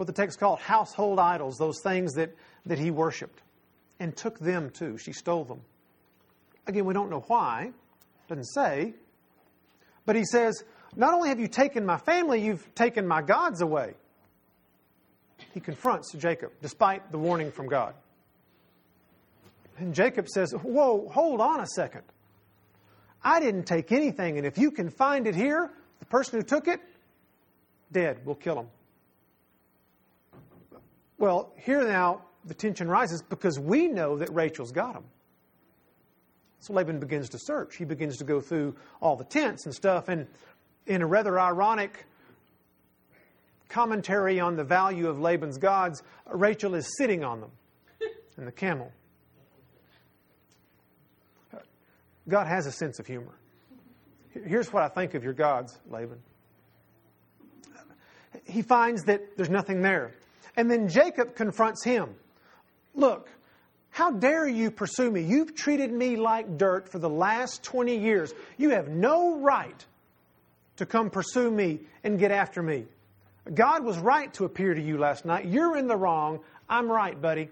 what 0.00 0.06
the 0.06 0.14
text 0.14 0.40
called 0.40 0.58
household 0.60 1.18
idols, 1.18 1.58
those 1.58 1.82
things 1.82 2.14
that, 2.14 2.34
that 2.64 2.78
he 2.78 2.90
worshiped, 2.90 3.42
and 3.98 4.16
took 4.16 4.38
them 4.38 4.70
too. 4.70 4.96
She 4.96 5.12
stole 5.12 5.44
them. 5.44 5.60
Again, 6.66 6.86
we 6.86 6.94
don't 6.94 7.10
know 7.10 7.22
why, 7.26 7.72
doesn't 8.26 8.46
say. 8.46 8.94
But 10.06 10.16
he 10.16 10.24
says, 10.24 10.64
Not 10.96 11.12
only 11.12 11.28
have 11.28 11.38
you 11.38 11.48
taken 11.48 11.84
my 11.84 11.98
family, 11.98 12.42
you've 12.42 12.74
taken 12.74 13.06
my 13.06 13.20
gods 13.20 13.60
away. 13.60 13.92
He 15.52 15.60
confronts 15.60 16.14
Jacob, 16.14 16.52
despite 16.62 17.12
the 17.12 17.18
warning 17.18 17.52
from 17.52 17.68
God. 17.68 17.92
And 19.76 19.94
Jacob 19.94 20.28
says, 20.28 20.52
Whoa, 20.52 21.10
hold 21.12 21.42
on 21.42 21.60
a 21.60 21.66
second. 21.66 22.04
I 23.22 23.38
didn't 23.38 23.64
take 23.64 23.92
anything, 23.92 24.38
and 24.38 24.46
if 24.46 24.56
you 24.56 24.70
can 24.70 24.88
find 24.88 25.26
it 25.26 25.34
here, 25.34 25.70
the 25.98 26.06
person 26.06 26.40
who 26.40 26.42
took 26.42 26.68
it, 26.68 26.80
dead. 27.92 28.20
We'll 28.24 28.34
kill 28.34 28.60
him. 28.60 28.68
Well, 31.20 31.52
here 31.54 31.86
now 31.86 32.22
the 32.46 32.54
tension 32.54 32.88
rises 32.88 33.22
because 33.22 33.60
we 33.60 33.88
know 33.88 34.16
that 34.16 34.32
Rachel's 34.32 34.72
got 34.72 34.96
him. 34.96 35.04
So 36.60 36.72
Laban 36.72 36.98
begins 36.98 37.28
to 37.28 37.38
search. 37.38 37.76
He 37.76 37.84
begins 37.84 38.16
to 38.16 38.24
go 38.24 38.40
through 38.40 38.74
all 39.02 39.16
the 39.16 39.24
tents 39.24 39.66
and 39.66 39.74
stuff, 39.74 40.08
and 40.08 40.26
in 40.86 41.02
a 41.02 41.06
rather 41.06 41.38
ironic 41.38 42.06
commentary 43.68 44.40
on 44.40 44.56
the 44.56 44.64
value 44.64 45.08
of 45.08 45.20
Laban's 45.20 45.58
gods, 45.58 46.02
Rachel 46.26 46.74
is 46.74 46.90
sitting 46.96 47.22
on 47.22 47.42
them 47.42 47.50
and 48.38 48.46
the 48.48 48.52
camel. 48.52 48.90
God 52.28 52.46
has 52.46 52.66
a 52.66 52.72
sense 52.72 52.98
of 52.98 53.06
humor. 53.06 53.38
Here's 54.30 54.72
what 54.72 54.82
I 54.82 54.88
think 54.88 55.14
of 55.14 55.22
your 55.22 55.34
gods, 55.34 55.78
Laban. 55.90 56.18
He 58.46 58.62
finds 58.62 59.04
that 59.04 59.36
there's 59.36 59.50
nothing 59.50 59.82
there. 59.82 60.14
And 60.56 60.70
then 60.70 60.88
Jacob 60.88 61.34
confronts 61.34 61.84
him. 61.84 62.14
Look, 62.94 63.28
how 63.90 64.10
dare 64.10 64.46
you 64.46 64.70
pursue 64.70 65.10
me? 65.10 65.22
You've 65.22 65.54
treated 65.54 65.92
me 65.92 66.16
like 66.16 66.58
dirt 66.58 66.88
for 66.88 66.98
the 66.98 67.08
last 67.08 67.62
20 67.62 67.96
years. 67.96 68.32
You 68.56 68.70
have 68.70 68.88
no 68.88 69.40
right 69.40 69.84
to 70.76 70.86
come 70.86 71.10
pursue 71.10 71.50
me 71.50 71.80
and 72.04 72.18
get 72.18 72.30
after 72.30 72.62
me. 72.62 72.86
God 73.52 73.84
was 73.84 73.98
right 73.98 74.32
to 74.34 74.44
appear 74.44 74.74
to 74.74 74.80
you 74.80 74.98
last 74.98 75.24
night. 75.24 75.46
You're 75.46 75.76
in 75.76 75.88
the 75.88 75.96
wrong. 75.96 76.40
I'm 76.68 76.90
right, 76.90 77.20
buddy. 77.20 77.48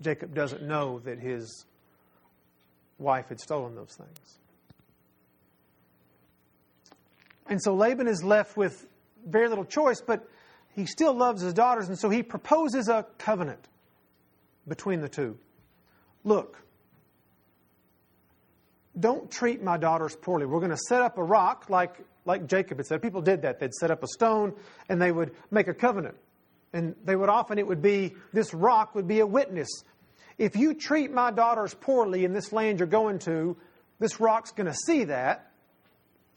Jacob 0.00 0.34
doesn't 0.34 0.62
know 0.62 1.00
that 1.00 1.18
his 1.18 1.64
wife 2.98 3.28
had 3.28 3.40
stolen 3.40 3.74
those 3.74 3.96
things. 3.96 4.38
And 7.48 7.62
so 7.62 7.74
Laban 7.74 8.06
is 8.06 8.22
left 8.22 8.56
with 8.56 8.86
very 9.26 9.48
little 9.48 9.64
choice, 9.64 10.00
but 10.00 10.28
he 10.78 10.86
still 10.86 11.14
loves 11.14 11.42
his 11.42 11.54
daughters, 11.54 11.88
and 11.88 11.98
so 11.98 12.08
he 12.08 12.22
proposes 12.22 12.88
a 12.88 13.04
covenant 13.18 13.66
between 14.66 15.00
the 15.00 15.08
two. 15.08 15.36
Look, 16.24 16.56
don't 18.98 19.30
treat 19.30 19.62
my 19.62 19.76
daughters 19.76 20.14
poorly. 20.14 20.46
We're 20.46 20.60
going 20.60 20.70
to 20.70 20.76
set 20.88 21.02
up 21.02 21.18
a 21.18 21.22
rock 21.22 21.66
like, 21.68 21.96
like 22.24 22.46
Jacob 22.46 22.78
had 22.78 22.86
said. 22.86 23.02
People 23.02 23.22
did 23.22 23.42
that. 23.42 23.58
They'd 23.58 23.74
set 23.74 23.90
up 23.90 24.02
a 24.02 24.06
stone 24.06 24.54
and 24.88 25.00
they 25.00 25.10
would 25.10 25.32
make 25.50 25.68
a 25.68 25.74
covenant. 25.74 26.16
And 26.72 26.94
they 27.04 27.16
would 27.16 27.28
often, 27.28 27.58
it 27.58 27.66
would 27.66 27.82
be, 27.82 28.14
this 28.32 28.54
rock 28.54 28.94
would 28.94 29.08
be 29.08 29.20
a 29.20 29.26
witness 29.26 29.68
if 30.38 30.54
you 30.54 30.74
treat 30.74 31.12
my 31.12 31.32
daughters 31.32 31.74
poorly 31.74 32.24
in 32.24 32.32
this 32.32 32.52
land 32.52 32.78
you're 32.78 32.86
going 32.86 33.18
to, 33.20 33.56
this 33.98 34.20
rock's 34.20 34.52
going 34.52 34.68
to 34.68 34.74
see 34.86 35.04
that. 35.04 35.50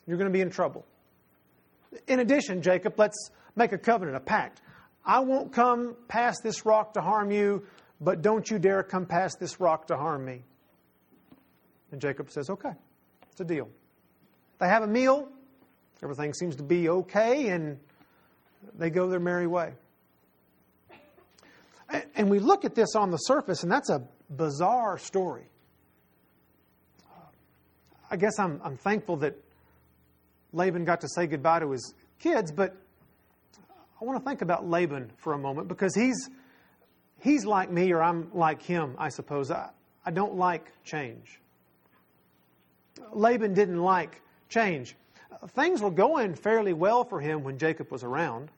You're 0.07 0.17
going 0.17 0.29
to 0.29 0.33
be 0.33 0.41
in 0.41 0.49
trouble. 0.49 0.83
In 2.07 2.19
addition, 2.19 2.63
Jacob, 2.63 2.95
let's 2.97 3.29
make 3.55 3.71
a 3.71 3.77
covenant, 3.77 4.17
a 4.17 4.19
pact. 4.19 4.61
I 5.05 5.19
won't 5.19 5.51
come 5.51 5.95
past 6.07 6.41
this 6.43 6.65
rock 6.65 6.93
to 6.93 7.01
harm 7.01 7.31
you, 7.31 7.65
but 7.99 8.21
don't 8.21 8.49
you 8.49 8.59
dare 8.59 8.83
come 8.83 9.05
past 9.05 9.39
this 9.39 9.59
rock 9.59 9.87
to 9.87 9.97
harm 9.97 10.25
me. 10.25 10.43
And 11.91 11.99
Jacob 11.99 12.31
says, 12.31 12.49
okay, 12.49 12.71
it's 13.31 13.41
a 13.41 13.45
deal. 13.45 13.69
They 14.59 14.67
have 14.67 14.83
a 14.83 14.87
meal, 14.87 15.27
everything 16.03 16.33
seems 16.33 16.55
to 16.57 16.63
be 16.63 16.87
okay, 16.89 17.49
and 17.49 17.79
they 18.77 18.89
go 18.89 19.09
their 19.09 19.19
merry 19.19 19.47
way. 19.47 19.73
And 22.15 22.29
we 22.29 22.39
look 22.39 22.63
at 22.63 22.75
this 22.75 22.95
on 22.95 23.11
the 23.11 23.17
surface, 23.17 23.63
and 23.63 23.71
that's 23.71 23.89
a 23.89 24.07
bizarre 24.29 24.97
story. 24.97 25.49
I 28.09 28.17
guess 28.17 28.39
I'm, 28.39 28.61
I'm 28.63 28.77
thankful 28.77 29.17
that 29.17 29.35
Laban 30.53 30.85
got 30.85 31.01
to 31.01 31.09
say 31.09 31.27
goodbye 31.27 31.59
to 31.59 31.71
his 31.71 31.93
kids, 32.19 32.51
but 32.51 32.75
I 34.01 34.03
want 34.03 34.19
to 34.19 34.27
think 34.27 34.41
about 34.41 34.67
Laban 34.67 35.11
for 35.17 35.33
a 35.33 35.37
moment 35.37 35.67
because 35.67 35.93
he's, 35.93 36.29
he's 37.19 37.45
like 37.45 37.69
me 37.69 37.91
or 37.91 38.01
I'm 38.01 38.31
like 38.33 38.63
him, 38.63 38.95
I 38.97 39.09
suppose. 39.09 39.51
I, 39.51 39.69
I 40.03 40.09
don't 40.09 40.35
like 40.35 40.71
change. 40.83 41.39
Laban 43.13 43.53
didn't 43.53 43.79
like 43.79 44.21
change. 44.49 44.95
Things 45.49 45.81
were 45.81 45.91
going 45.91 46.33
fairly 46.33 46.73
well 46.73 47.03
for 47.03 47.19
him 47.19 47.43
when 47.43 47.59
Jacob 47.59 47.91
was 47.91 48.03
around. 48.03 48.49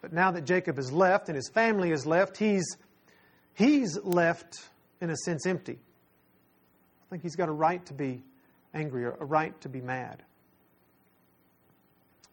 But 0.00 0.14
now 0.14 0.30
that 0.32 0.44
Jacob 0.46 0.76
has 0.76 0.90
left 0.90 1.28
and 1.28 1.36
his 1.36 1.50
family 1.50 1.90
has 1.90 2.06
left, 2.06 2.38
he's, 2.38 2.64
he's 3.54 3.98
left, 4.02 4.58
in 5.02 5.10
a 5.10 5.16
sense, 5.16 5.46
empty. 5.46 5.78
I 5.78 7.10
think 7.10 7.22
he's 7.22 7.36
got 7.36 7.48
a 7.50 7.52
right 7.52 7.84
to 7.86 7.94
be 7.94 8.24
angry, 8.72 9.04
or 9.04 9.16
a 9.20 9.24
right 9.24 9.58
to 9.60 9.68
be 9.68 9.82
mad. 9.82 10.22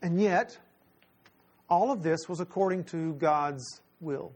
And 0.02 0.20
yet, 0.22 0.58
all 1.70 1.92
of 1.92 2.04
this 2.04 2.28
was 2.28 2.40
according 2.40 2.84
to 2.86 3.14
God's 3.14 3.82
will. 4.02 4.32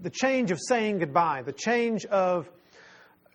The 0.00 0.10
change 0.10 0.50
of 0.50 0.58
saying 0.68 0.98
goodbye, 0.98 1.42
the 1.42 1.52
change 1.52 2.04
of 2.06 2.48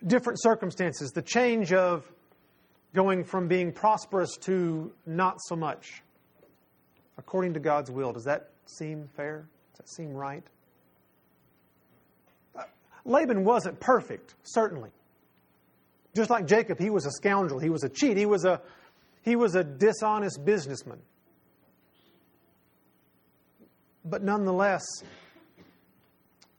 different 0.06 0.40
circumstances, 0.40 1.10
the 1.10 1.22
change 1.22 1.72
of 1.72 2.10
going 2.94 3.24
from 3.24 3.46
being 3.46 3.72
prosperous 3.72 4.36
to 4.38 4.90
not 5.06 5.36
so 5.42 5.54
much 5.54 6.02
according 7.18 7.54
to 7.54 7.60
God's 7.60 7.90
will. 7.90 8.12
Does 8.12 8.24
that 8.24 8.50
seem 8.66 9.08
fair? 9.16 9.46
Does 9.72 9.78
that 9.78 9.88
seem 9.88 10.12
right? 10.12 10.44
Uh, 12.56 12.62
Laban 13.04 13.44
wasn't 13.44 13.78
perfect, 13.80 14.34
certainly. 14.42 14.90
Just 16.14 16.30
like 16.30 16.46
Jacob, 16.46 16.78
he 16.78 16.90
was 16.90 17.04
a 17.06 17.10
scoundrel, 17.10 17.60
he 17.60 17.68
was 17.68 17.84
a 17.84 17.88
cheat, 17.88 18.16
he 18.16 18.26
was 18.26 18.44
a, 18.44 18.60
he 19.22 19.36
was 19.36 19.54
a 19.54 19.62
dishonest 19.62 20.44
businessman. 20.44 20.98
But 24.08 24.22
nonetheless, 24.22 24.84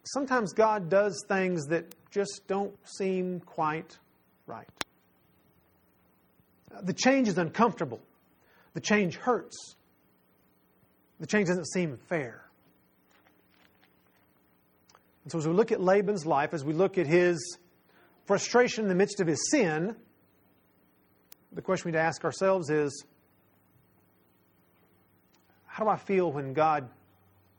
sometimes 0.03 0.51
God 0.51 0.89
does 0.89 1.23
things 1.29 1.65
that 1.67 1.95
just 2.11 2.41
don't 2.47 2.75
seem 2.85 3.39
quite 3.39 3.97
right. 4.45 4.67
The 6.81 6.93
change 6.93 7.29
is 7.29 7.37
uncomfortable. 7.37 8.01
The 8.73 8.81
change 8.81 9.15
hurts. 9.15 9.75
The 11.21 11.25
change 11.25 11.47
doesn't 11.47 11.67
seem 11.69 11.97
fair. 12.09 12.43
And 15.23 15.31
so, 15.31 15.39
as 15.39 15.47
we 15.47 15.53
look 15.53 15.71
at 15.71 15.81
Laban's 15.81 16.25
life, 16.25 16.53
as 16.53 16.63
we 16.63 16.73
look 16.73 16.97
at 16.97 17.07
his 17.07 17.57
frustration 18.25 18.83
in 18.83 18.89
the 18.89 18.95
midst 18.95 19.19
of 19.19 19.27
his 19.27 19.49
sin, 19.49 19.95
the 21.53 21.61
question 21.61 21.85
we 21.85 21.91
need 21.91 21.97
to 21.97 22.03
ask 22.03 22.23
ourselves 22.23 22.69
is 22.69 23.05
how 25.65 25.85
do 25.85 25.89
I 25.89 25.97
feel 25.97 26.31
when 26.31 26.53
God 26.53 26.89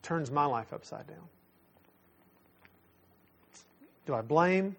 turns 0.01 0.31
my 0.31 0.45
life 0.45 0.73
upside 0.73 1.07
down? 1.07 1.27
Do 4.05 4.15
I 4.15 4.21
blame 4.21 4.75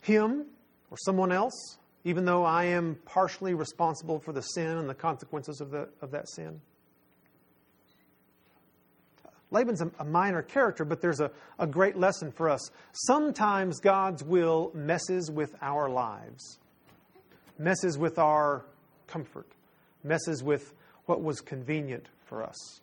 him 0.00 0.46
or 0.90 0.96
someone 0.98 1.32
else? 1.32 1.78
even 2.08 2.24
though 2.24 2.42
I 2.42 2.64
am 2.64 2.96
partially 3.04 3.52
responsible 3.52 4.18
for 4.18 4.32
the 4.32 4.40
sin 4.40 4.78
and 4.78 4.88
the 4.88 4.94
consequences 4.94 5.60
of, 5.60 5.70
the, 5.70 5.90
of 6.00 6.10
that 6.12 6.26
sin. 6.30 6.60
Laban's 9.50 9.82
a, 9.82 9.90
a 9.98 10.04
minor 10.04 10.40
character, 10.40 10.86
but 10.86 11.02
there's 11.02 11.20
a, 11.20 11.30
a 11.58 11.66
great 11.66 11.98
lesson 11.98 12.32
for 12.32 12.48
us. 12.48 12.70
Sometimes 12.92 13.80
God's 13.80 14.22
will 14.22 14.70
messes 14.74 15.30
with 15.30 15.54
our 15.60 15.90
lives. 15.90 16.58
messes 17.58 17.98
with 17.98 18.18
our 18.18 18.64
comfort, 19.06 19.48
messes 20.02 20.42
with 20.42 20.72
what 21.04 21.22
was 21.22 21.42
convenient 21.42 22.08
for 22.28 22.42
us. 22.42 22.80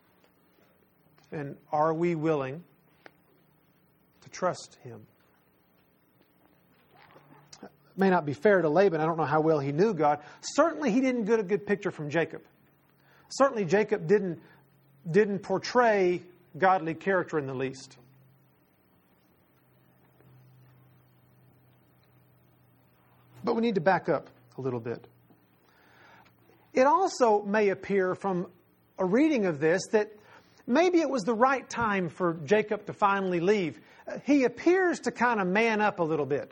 And 1.32 1.56
are 1.72 1.94
we 1.94 2.16
willing 2.16 2.64
to 4.22 4.30
trust 4.30 4.78
him? 4.84 5.06
It 7.64 7.70
may 7.98 8.10
not 8.10 8.26
be 8.26 8.34
fair 8.34 8.62
to 8.62 8.70
Laban. 8.70 9.00
I 9.00 9.06
don't 9.06 9.18
know 9.18 9.26
how 9.26 9.42
well 9.42 9.60
he 9.60 9.72
knew 9.72 9.94
God. 9.94 10.20
Certainly, 10.42 10.92
he 10.92 11.02
didn't 11.02 11.26
get 11.26 11.40
a 11.40 11.44
good 11.44 11.66
picture 11.66 11.92
from 11.92 12.10
Jacob. 12.10 12.42
Certainly, 13.30 13.66
Jacob 13.66 14.08
didn't, 14.08 14.42
didn't 15.10 15.40
portray 15.40 16.22
godly 16.58 16.94
character 16.94 17.38
in 17.38 17.48
the 17.48 17.54
least. 17.54 17.98
But 23.44 23.56
we 23.56 23.62
need 23.62 23.76
to 23.76 23.82
back 23.82 24.10
up 24.10 24.30
a 24.58 24.62
little 24.62 24.80
bit. 24.80 25.08
It 26.74 26.88
also 26.88 27.44
may 27.44 27.70
appear 27.70 28.16
from 28.16 28.48
a 28.98 29.06
reading 29.06 29.46
of 29.46 29.60
this 29.60 29.82
that 29.92 30.12
maybe 30.68 31.00
it 31.00 31.10
was 31.10 31.24
the 31.24 31.34
right 31.34 31.68
time 31.70 32.10
for 32.10 32.38
Jacob 32.46 32.86
to 32.86 32.94
finally 32.94 33.40
leave. 33.40 33.80
Uh, 34.08 34.20
he 34.26 34.44
appears 34.44 35.00
to 35.02 35.12
kind 35.12 35.40
of 35.40 35.48
man 35.48 35.82
up 35.82 36.00
a 36.00 36.04
little 36.04 36.26
bit. 36.26 36.52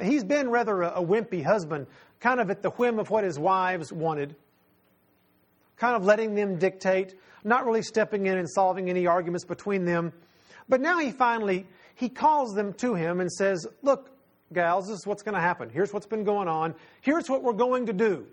He's 0.00 0.24
been 0.24 0.50
rather 0.50 0.82
a, 0.82 1.02
wimpy 1.02 1.42
husband, 1.42 1.86
kind 2.20 2.38
of 2.38 2.50
at 2.50 2.62
the 2.62 2.70
whim 2.70 2.98
of 2.98 3.08
what 3.08 3.24
his 3.24 3.38
wives 3.38 3.90
wanted, 3.90 4.36
kind 5.76 5.96
of 5.96 6.04
letting 6.04 6.34
them 6.34 6.58
dictate, 6.58 7.14
not 7.44 7.64
really 7.64 7.80
stepping 7.80 8.26
in 8.26 8.36
and 8.36 8.50
solving 8.50 8.90
any 8.90 9.06
arguments 9.06 9.46
between 9.46 9.86
them. 9.86 10.12
But 10.68 10.82
now 10.82 10.98
he 10.98 11.12
finally 11.12 11.66
he 11.94 12.10
calls 12.10 12.52
them 12.52 12.74
to 12.74 12.94
him 12.94 13.20
and 13.20 13.32
says, 13.32 13.66
"Look, 13.82 14.10
gals, 14.52 14.88
this 14.88 14.98
is 14.98 15.06
what's 15.06 15.22
going 15.22 15.34
to 15.34 15.40
happen. 15.40 15.70
Here's 15.70 15.94
what's 15.94 16.06
been 16.06 16.24
going 16.24 16.48
on. 16.48 16.74
Here's 17.00 17.30
what 17.30 17.42
we're 17.42 17.54
going 17.54 17.86
to 17.86 17.94
do." 17.94 18.26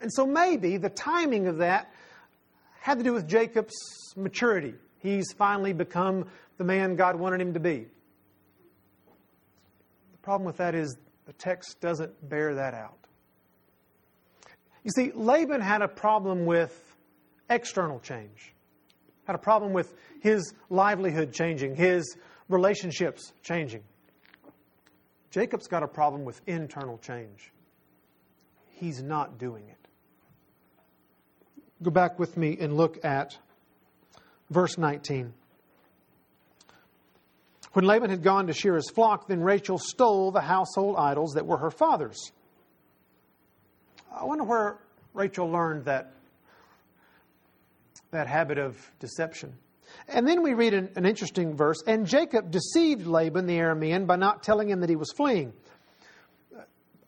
And 0.00 0.12
so 0.12 0.26
maybe 0.26 0.76
the 0.76 0.90
timing 0.90 1.46
of 1.46 1.58
that 1.58 1.92
had 2.80 2.98
to 2.98 3.04
do 3.04 3.12
with 3.12 3.28
Jacob's 3.28 3.74
maturity. 4.16 4.74
He's 5.00 5.32
finally 5.32 5.72
become 5.72 6.26
the 6.58 6.64
man 6.64 6.96
God 6.96 7.16
wanted 7.16 7.40
him 7.40 7.54
to 7.54 7.60
be. 7.60 7.86
The 10.12 10.18
problem 10.22 10.46
with 10.46 10.56
that 10.58 10.74
is 10.74 10.96
the 11.26 11.32
text 11.32 11.80
doesn't 11.80 12.28
bear 12.28 12.54
that 12.54 12.74
out. 12.74 12.98
You 14.84 14.90
see, 14.94 15.10
Laban 15.14 15.60
had 15.60 15.82
a 15.82 15.88
problem 15.88 16.46
with 16.46 16.96
external 17.50 17.98
change, 17.98 18.54
had 19.26 19.34
a 19.34 19.38
problem 19.38 19.72
with 19.72 19.92
his 20.20 20.54
livelihood 20.70 21.32
changing, 21.32 21.74
his 21.74 22.16
relationships 22.48 23.32
changing. 23.42 23.82
Jacob's 25.30 25.66
got 25.66 25.82
a 25.82 25.88
problem 25.88 26.24
with 26.24 26.40
internal 26.46 26.98
change 26.98 27.52
he's 28.76 29.02
not 29.02 29.38
doing 29.38 29.64
it. 29.68 29.76
Go 31.82 31.90
back 31.90 32.18
with 32.18 32.36
me 32.36 32.56
and 32.58 32.76
look 32.76 33.04
at 33.04 33.36
verse 34.50 34.78
19. 34.78 35.32
When 37.72 37.84
Laban 37.84 38.08
had 38.08 38.22
gone 38.22 38.46
to 38.46 38.54
shear 38.54 38.74
his 38.76 38.88
flock, 38.88 39.28
then 39.28 39.42
Rachel 39.42 39.76
stole 39.78 40.30
the 40.30 40.40
household 40.40 40.96
idols 40.96 41.34
that 41.34 41.44
were 41.44 41.58
her 41.58 41.70
father's. 41.70 42.32
I 44.10 44.24
wonder 44.24 44.44
where 44.44 44.78
Rachel 45.12 45.50
learned 45.50 45.84
that, 45.84 46.12
that 48.12 48.26
habit 48.28 48.56
of 48.56 48.78
deception. 48.98 49.52
And 50.08 50.26
then 50.26 50.42
we 50.42 50.54
read 50.54 50.72
an, 50.72 50.88
an 50.96 51.04
interesting 51.04 51.54
verse. 51.54 51.82
And 51.86 52.06
Jacob 52.06 52.50
deceived 52.50 53.06
Laban 53.06 53.46
the 53.46 53.58
Aramean 53.58 54.06
by 54.06 54.16
not 54.16 54.42
telling 54.42 54.70
him 54.70 54.80
that 54.80 54.88
he 54.88 54.96
was 54.96 55.12
fleeing. 55.12 55.52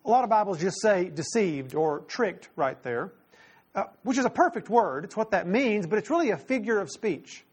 A 0.09 0.11
lot 0.11 0.25
of 0.25 0.31
Bibles 0.31 0.59
just 0.59 0.81
say 0.81 1.11
deceived 1.11 1.75
or 1.75 2.01
tricked 2.09 2.49
right 2.57 2.83
there, 2.83 3.13
uh, 3.75 3.85
which 4.05 4.17
is 4.17 4.25
a 4.25 4.31
perfect 4.31 4.71
word. 4.71 5.05
It's 5.05 5.19
what 5.19 5.33
that 5.33 5.47
means, 5.47 5.87
but 5.87 5.99
it's 5.99 6.09
really 6.09 6.31
a 6.31 6.39
figure 6.39 6.81
of 6.81 6.89
speech. 6.91 7.45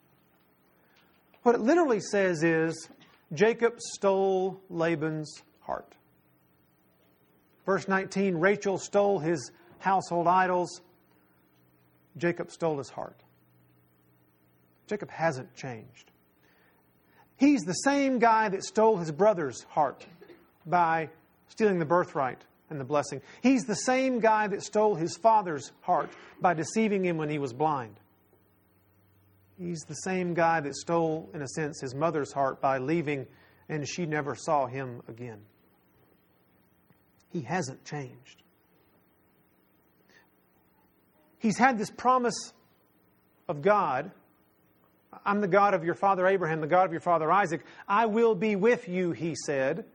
What 1.43 1.55
it 1.55 1.59
literally 1.59 1.99
says 1.99 2.43
is 2.43 2.87
Jacob 3.33 3.81
stole 3.81 4.61
Laban's 4.69 5.43
heart. 5.63 5.95
Verse 7.65 7.89
19 7.89 8.35
Rachel 8.35 8.77
stole 8.77 9.19
his 9.19 9.51
household 9.79 10.25
idols, 10.25 10.79
Jacob 12.15 12.51
stole 12.51 12.77
his 12.77 12.89
heart. 12.89 13.21
Jacob 14.87 15.11
hasn't 15.11 15.53
changed. 15.57 16.09
He's 17.35 17.63
the 17.63 17.73
same 17.73 18.17
guy 18.17 18.47
that 18.47 18.63
stole 18.63 18.95
his 18.95 19.11
brother's 19.11 19.63
heart 19.63 20.05
by 20.65 21.09
stealing 21.47 21.79
the 21.79 21.85
birthright 21.85 22.43
and 22.69 22.79
the 22.79 22.85
blessing. 22.85 23.21
He's 23.41 23.63
the 23.63 23.75
same 23.75 24.19
guy 24.19 24.47
that 24.47 24.63
stole 24.63 24.95
his 24.95 25.17
father's 25.17 25.71
heart 25.81 26.11
by 26.41 26.53
deceiving 26.53 27.05
him 27.05 27.17
when 27.17 27.29
he 27.29 27.37
was 27.37 27.53
blind. 27.53 27.99
He's 29.57 29.81
the 29.87 29.95
same 29.95 30.33
guy 30.33 30.59
that 30.61 30.75
stole, 30.75 31.29
in 31.33 31.41
a 31.41 31.47
sense, 31.47 31.79
his 31.79 31.95
mother's 31.95 32.33
heart 32.33 32.61
by 32.61 32.77
leaving 32.79 33.27
and 33.69 33.87
she 33.87 34.05
never 34.05 34.35
saw 34.35 34.67
him 34.67 35.01
again. 35.07 35.41
He 37.29 37.41
hasn't 37.41 37.83
changed. 37.83 38.43
He's 41.39 41.57
had 41.57 41.77
this 41.77 41.89
promise 41.89 42.53
of 43.47 43.61
God 43.61 44.11
I'm 45.23 45.41
the 45.41 45.47
God 45.47 45.73
of 45.73 45.83
your 45.83 45.93
father 45.93 46.27
Abraham, 46.27 46.61
the 46.61 46.67
God 46.67 46.85
of 46.85 46.91
your 46.91 47.01
father 47.01 47.31
Isaac. 47.31 47.63
I 47.87 48.07
will 48.07 48.35
be 48.35 48.55
with 48.55 48.87
you, 48.87 49.11
he 49.11 49.35
said. 49.45 49.85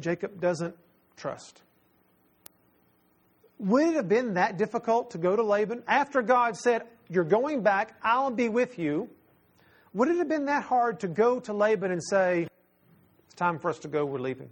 Jacob 0.00 0.40
doesn't 0.40 0.76
trust. 1.16 1.62
Would 3.58 3.88
it 3.88 3.94
have 3.94 4.08
been 4.08 4.34
that 4.34 4.58
difficult 4.58 5.12
to 5.12 5.18
go 5.18 5.34
to 5.34 5.42
Laban? 5.42 5.82
After 5.86 6.22
God 6.22 6.56
said, 6.56 6.82
You're 7.08 7.24
going 7.24 7.62
back, 7.62 7.96
I'll 8.02 8.30
be 8.30 8.48
with 8.48 8.78
you. 8.78 9.08
Would 9.94 10.08
it 10.08 10.18
have 10.18 10.28
been 10.28 10.46
that 10.46 10.62
hard 10.62 11.00
to 11.00 11.08
go 11.08 11.40
to 11.40 11.52
Laban 11.52 11.90
and 11.90 12.02
say, 12.02 12.48
It's 13.26 13.34
time 13.34 13.58
for 13.58 13.70
us 13.70 13.78
to 13.80 13.88
go, 13.88 14.04
we're 14.04 14.18
leaving? 14.18 14.50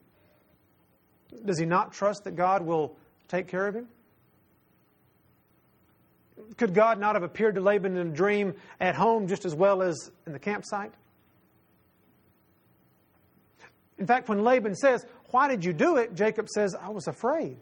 Does 1.45 1.59
he 1.59 1.67
not 1.67 1.93
trust 1.93 2.25
that 2.25 2.37
God 2.37 2.63
will 2.63 2.97
take 3.29 3.49
care 3.49 3.67
of 3.67 3.75
him? 3.75 3.89
Could 6.57 6.75
God 6.75 6.99
not 6.99 7.15
have 7.15 7.23
appeared 7.23 7.57
to 7.57 7.61
Laban 7.61 7.97
in 7.97 8.09
a 8.09 8.11
dream 8.11 8.55
at 8.81 8.95
home 8.95 9.27
just 9.27 9.45
as 9.45 9.55
well 9.55 9.83
as 9.83 10.11
in 10.27 10.33
the 10.33 10.39
campsite? 10.39 10.93
In 13.99 14.07
fact, 14.07 14.29
when 14.29 14.43
Laban 14.43 14.75
says, 14.75 15.07
Why 15.35 15.49
did 15.49 15.65
you 15.65 15.73
do 15.73 15.97
it? 15.97 16.15
Jacob 16.15 16.49
says, 16.49 16.77
I 16.81 16.91
was 16.91 17.09
afraid. 17.09 17.57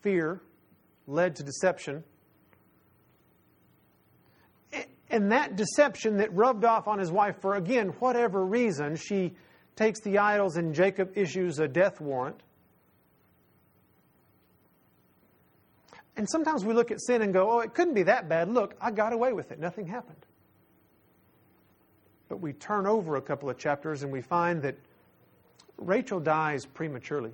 Fear 0.00 0.40
led 1.06 1.36
to 1.36 1.44
deception. 1.44 2.02
And 5.08 5.30
that 5.30 5.54
deception 5.54 6.16
that 6.16 6.34
rubbed 6.34 6.64
off 6.64 6.88
on 6.88 6.98
his 6.98 7.12
wife 7.12 7.40
for, 7.40 7.54
again, 7.54 7.90
whatever 8.00 8.44
reason, 8.44 8.96
she 8.96 9.36
takes 9.76 10.00
the 10.00 10.18
idols 10.18 10.56
and 10.56 10.74
Jacob 10.74 11.12
issues 11.14 11.60
a 11.60 11.68
death 11.68 12.00
warrant. 12.00 12.40
And 16.16 16.28
sometimes 16.28 16.64
we 16.64 16.74
look 16.74 16.90
at 16.90 17.00
sin 17.00 17.22
and 17.22 17.32
go, 17.32 17.48
oh, 17.48 17.60
it 17.60 17.74
couldn't 17.74 17.94
be 17.94 18.02
that 18.02 18.28
bad. 18.28 18.48
Look, 18.48 18.74
I 18.80 18.90
got 18.90 19.12
away 19.12 19.32
with 19.32 19.52
it. 19.52 19.60
Nothing 19.60 19.86
happened. 19.86 20.26
But 22.28 22.40
we 22.40 22.54
turn 22.54 22.88
over 22.88 23.14
a 23.14 23.22
couple 23.22 23.48
of 23.48 23.56
chapters 23.56 24.02
and 24.02 24.10
we 24.10 24.20
find 24.20 24.62
that 24.62 24.76
Rachel 25.78 26.20
dies 26.20 26.64
prematurely 26.64 27.32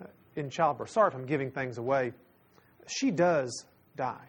uh, 0.00 0.06
in 0.36 0.50
childbirth. 0.50 0.90
Sorry 0.90 1.08
if 1.08 1.14
I'm 1.14 1.26
giving 1.26 1.50
things 1.50 1.78
away. 1.78 2.12
She 2.86 3.10
does 3.10 3.64
die. 3.96 4.28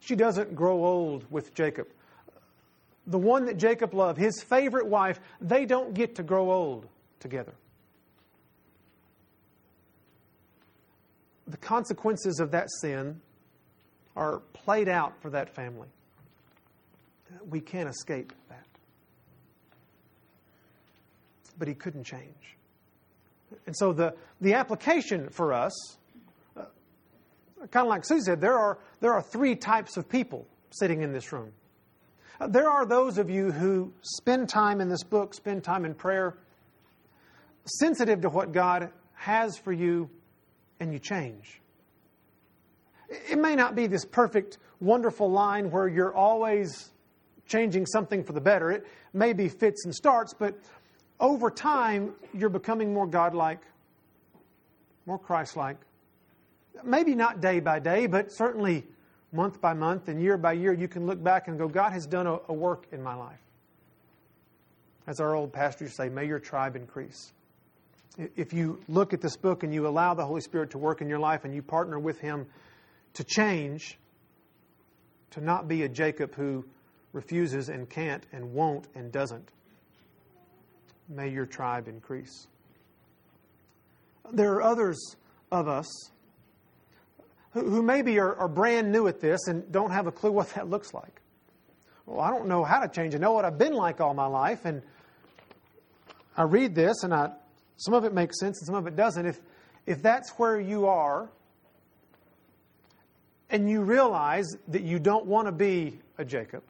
She 0.00 0.16
doesn't 0.16 0.54
grow 0.54 0.84
old 0.84 1.24
with 1.30 1.54
Jacob. 1.54 1.88
The 3.06 3.18
one 3.18 3.46
that 3.46 3.56
Jacob 3.56 3.94
loved, 3.94 4.18
his 4.18 4.42
favorite 4.42 4.86
wife, 4.86 5.20
they 5.40 5.64
don't 5.64 5.94
get 5.94 6.16
to 6.16 6.22
grow 6.22 6.50
old 6.50 6.86
together. 7.20 7.54
The 11.46 11.56
consequences 11.56 12.40
of 12.40 12.50
that 12.50 12.68
sin 12.80 13.20
are 14.16 14.40
played 14.52 14.88
out 14.88 15.20
for 15.20 15.30
that 15.30 15.54
family. 15.54 15.88
We 17.48 17.60
can't 17.60 17.88
escape 17.88 18.32
but 21.58 21.68
he 21.68 21.74
couldn't 21.74 22.04
change. 22.04 22.56
And 23.66 23.76
so 23.76 23.92
the, 23.92 24.14
the 24.40 24.54
application 24.54 25.28
for 25.30 25.52
us, 25.52 25.96
uh, 26.56 26.64
kind 27.70 27.86
of 27.86 27.88
like 27.88 28.04
Sue 28.04 28.20
said, 28.20 28.40
there 28.40 28.58
are, 28.58 28.78
there 29.00 29.12
are 29.12 29.22
three 29.22 29.54
types 29.54 29.96
of 29.96 30.08
people 30.08 30.46
sitting 30.70 31.02
in 31.02 31.12
this 31.12 31.32
room. 31.32 31.52
Uh, 32.40 32.48
there 32.48 32.68
are 32.68 32.84
those 32.84 33.18
of 33.18 33.30
you 33.30 33.50
who 33.50 33.92
spend 34.02 34.48
time 34.48 34.80
in 34.80 34.88
this 34.88 35.02
book, 35.02 35.32
spend 35.34 35.64
time 35.64 35.84
in 35.84 35.94
prayer, 35.94 36.36
sensitive 37.64 38.20
to 38.22 38.28
what 38.28 38.52
God 38.52 38.90
has 39.14 39.56
for 39.56 39.72
you, 39.72 40.10
and 40.80 40.92
you 40.92 40.98
change. 40.98 41.60
It 43.08 43.38
may 43.38 43.54
not 43.54 43.74
be 43.74 43.86
this 43.86 44.04
perfect, 44.04 44.58
wonderful 44.80 45.30
line 45.30 45.70
where 45.70 45.88
you're 45.88 46.14
always 46.14 46.90
changing 47.46 47.86
something 47.86 48.24
for 48.24 48.32
the 48.32 48.40
better. 48.40 48.70
It 48.70 48.86
may 49.12 49.32
be 49.32 49.48
fits 49.48 49.84
and 49.84 49.94
starts, 49.94 50.34
but 50.34 50.58
over 51.18 51.50
time, 51.50 52.12
you're 52.34 52.50
becoming 52.50 52.92
more 52.92 53.06
godlike, 53.06 53.60
more 55.06 55.18
Christ 55.18 55.56
like. 55.56 55.76
Maybe 56.84 57.14
not 57.14 57.40
day 57.40 57.60
by 57.60 57.78
day, 57.78 58.06
but 58.06 58.30
certainly 58.32 58.84
month 59.32 59.60
by 59.60 59.72
month 59.72 60.08
and 60.08 60.20
year 60.20 60.36
by 60.36 60.52
year, 60.52 60.72
you 60.72 60.88
can 60.88 61.06
look 61.06 61.22
back 61.22 61.48
and 61.48 61.58
go, 61.58 61.68
God 61.68 61.92
has 61.92 62.06
done 62.06 62.26
a, 62.26 62.38
a 62.48 62.52
work 62.52 62.86
in 62.92 63.02
my 63.02 63.14
life. 63.14 63.40
As 65.06 65.20
our 65.20 65.34
old 65.34 65.52
pastors 65.52 65.94
say, 65.94 66.08
may 66.08 66.26
your 66.26 66.38
tribe 66.38 66.76
increase. 66.76 67.32
If 68.18 68.52
you 68.52 68.80
look 68.88 69.12
at 69.12 69.20
this 69.20 69.36
book 69.36 69.62
and 69.62 69.72
you 69.72 69.86
allow 69.86 70.14
the 70.14 70.24
Holy 70.24 70.40
Spirit 70.40 70.70
to 70.70 70.78
work 70.78 71.00
in 71.00 71.08
your 71.08 71.18
life 71.18 71.44
and 71.44 71.54
you 71.54 71.62
partner 71.62 71.98
with 71.98 72.18
Him 72.18 72.46
to 73.14 73.24
change, 73.24 73.98
to 75.30 75.40
not 75.40 75.68
be 75.68 75.82
a 75.82 75.88
Jacob 75.88 76.34
who 76.34 76.64
refuses 77.12 77.68
and 77.68 77.88
can't 77.88 78.24
and 78.32 78.52
won't 78.52 78.88
and 78.94 79.12
doesn't, 79.12 79.50
may 81.08 81.28
your 81.28 81.46
tribe 81.46 81.88
increase. 81.88 82.46
There 84.32 84.54
are 84.54 84.62
others 84.62 85.16
of 85.52 85.68
us 85.68 86.10
who, 87.52 87.68
who 87.68 87.82
maybe 87.82 88.18
are, 88.18 88.34
are 88.36 88.48
brand 88.48 88.90
new 88.90 89.06
at 89.06 89.20
this 89.20 89.46
and 89.46 89.70
don't 89.70 89.90
have 89.90 90.06
a 90.06 90.12
clue 90.12 90.32
what 90.32 90.50
that 90.54 90.68
looks 90.68 90.92
like. 90.92 91.20
Well, 92.06 92.20
I 92.20 92.30
don't 92.30 92.46
know 92.46 92.64
how 92.64 92.80
to 92.80 92.88
change. 92.88 93.14
I 93.14 93.18
know 93.18 93.32
what 93.32 93.44
I've 93.44 93.58
been 93.58 93.72
like 93.72 94.00
all 94.00 94.14
my 94.14 94.26
life, 94.26 94.64
and 94.64 94.82
I 96.36 96.42
read 96.42 96.74
this, 96.74 97.02
and 97.02 97.12
I, 97.12 97.30
some 97.76 97.94
of 97.94 98.04
it 98.04 98.14
makes 98.14 98.38
sense 98.38 98.60
and 98.60 98.66
some 98.66 98.76
of 98.76 98.86
it 98.86 98.94
doesn't. 98.94 99.26
If, 99.26 99.40
if 99.86 100.02
that's 100.02 100.30
where 100.32 100.60
you 100.60 100.86
are, 100.86 101.30
and 103.50 103.70
you 103.70 103.82
realize 103.82 104.56
that 104.68 104.82
you 104.82 104.98
don't 104.98 105.26
want 105.26 105.46
to 105.46 105.52
be 105.52 105.98
a 106.18 106.24
Jacob, 106.24 106.62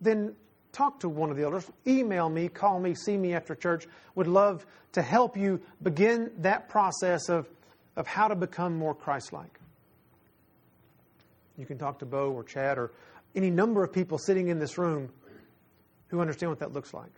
then 0.00 0.34
talk 0.76 1.00
to 1.00 1.08
one 1.08 1.30
of 1.30 1.36
the 1.36 1.42
elders. 1.42 1.70
Email 1.86 2.28
me, 2.28 2.48
call 2.48 2.78
me, 2.78 2.94
see 2.94 3.16
me 3.16 3.32
after 3.32 3.54
church. 3.54 3.86
Would 4.14 4.26
love 4.26 4.66
to 4.92 5.00
help 5.00 5.36
you 5.36 5.60
begin 5.82 6.30
that 6.38 6.68
process 6.68 7.30
of, 7.30 7.48
of 7.96 8.06
how 8.06 8.28
to 8.28 8.36
become 8.36 8.76
more 8.76 8.94
Christ 8.94 9.32
like. 9.32 9.58
You 11.56 11.64
can 11.64 11.78
talk 11.78 11.98
to 12.00 12.06
Bo 12.06 12.30
or 12.30 12.44
Chad 12.44 12.76
or 12.76 12.92
any 13.34 13.50
number 13.50 13.82
of 13.82 13.92
people 13.92 14.18
sitting 14.18 14.48
in 14.48 14.58
this 14.58 14.76
room 14.76 15.08
who 16.08 16.20
understand 16.20 16.50
what 16.50 16.58
that 16.58 16.72
looks 16.72 16.92
like. 16.92 17.10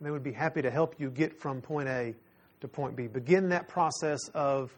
They 0.00 0.10
would 0.10 0.24
be 0.24 0.32
happy 0.32 0.62
to 0.62 0.70
help 0.70 0.96
you 0.98 1.10
get 1.10 1.38
from 1.38 1.60
point 1.62 1.88
A 1.88 2.14
to 2.60 2.68
point 2.68 2.96
B. 2.96 3.06
Begin 3.06 3.50
that 3.50 3.68
process 3.68 4.18
of 4.34 4.76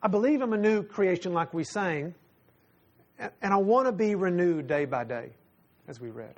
I 0.00 0.06
believe 0.06 0.40
I'm 0.40 0.52
a 0.52 0.58
new 0.58 0.84
creation, 0.84 1.32
like 1.32 1.52
we 1.52 1.64
sang, 1.64 2.14
and 3.18 3.52
I 3.52 3.56
want 3.56 3.86
to 3.86 3.92
be 3.92 4.14
renewed 4.14 4.66
day 4.66 4.84
by 4.84 5.04
day, 5.04 5.30
as 5.88 6.00
we 6.00 6.10
read. 6.10 6.34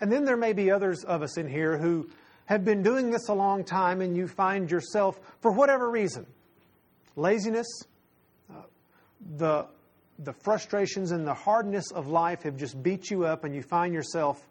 And 0.00 0.10
then 0.10 0.24
there 0.24 0.36
may 0.36 0.52
be 0.52 0.70
others 0.70 1.04
of 1.04 1.22
us 1.22 1.38
in 1.38 1.48
here 1.48 1.78
who 1.78 2.10
have 2.46 2.64
been 2.64 2.82
doing 2.82 3.10
this 3.10 3.28
a 3.28 3.34
long 3.34 3.64
time, 3.64 4.00
and 4.00 4.16
you 4.16 4.26
find 4.26 4.70
yourself, 4.70 5.20
for 5.40 5.52
whatever 5.52 5.90
reason, 5.90 6.26
laziness, 7.16 7.68
uh, 8.50 8.62
the, 9.36 9.66
the 10.18 10.32
frustrations 10.32 11.12
and 11.12 11.26
the 11.26 11.34
hardness 11.34 11.90
of 11.92 12.08
life 12.08 12.42
have 12.42 12.56
just 12.56 12.82
beat 12.82 13.10
you 13.10 13.24
up, 13.24 13.44
and 13.44 13.54
you 13.54 13.62
find 13.62 13.94
yourself, 13.94 14.44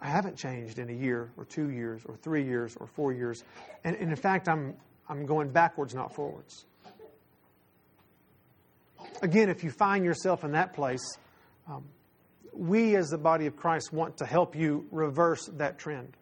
I 0.00 0.08
haven't 0.08 0.36
changed 0.36 0.78
in 0.78 0.90
a 0.90 0.94
year, 0.94 1.30
or 1.36 1.44
two 1.46 1.70
years, 1.70 2.02
or 2.04 2.16
three 2.16 2.44
years, 2.44 2.76
or 2.78 2.86
four 2.86 3.12
years. 3.12 3.42
And, 3.82 3.96
and 3.96 4.10
in 4.10 4.16
fact, 4.16 4.48
I'm, 4.48 4.74
I'm 5.08 5.26
going 5.26 5.50
backwards, 5.50 5.94
not 5.94 6.14
forwards. 6.14 6.66
Again, 9.22 9.48
if 9.48 9.62
you 9.64 9.70
find 9.70 10.04
yourself 10.04 10.44
in 10.44 10.52
that 10.52 10.72
place, 10.72 11.04
um, 11.68 11.84
we 12.52 12.96
as 12.96 13.08
the 13.08 13.18
body 13.18 13.46
of 13.46 13.56
Christ 13.56 13.92
want 13.92 14.16
to 14.18 14.26
help 14.26 14.56
you 14.56 14.86
reverse 14.90 15.46
that 15.54 15.78
trend. 15.78 16.16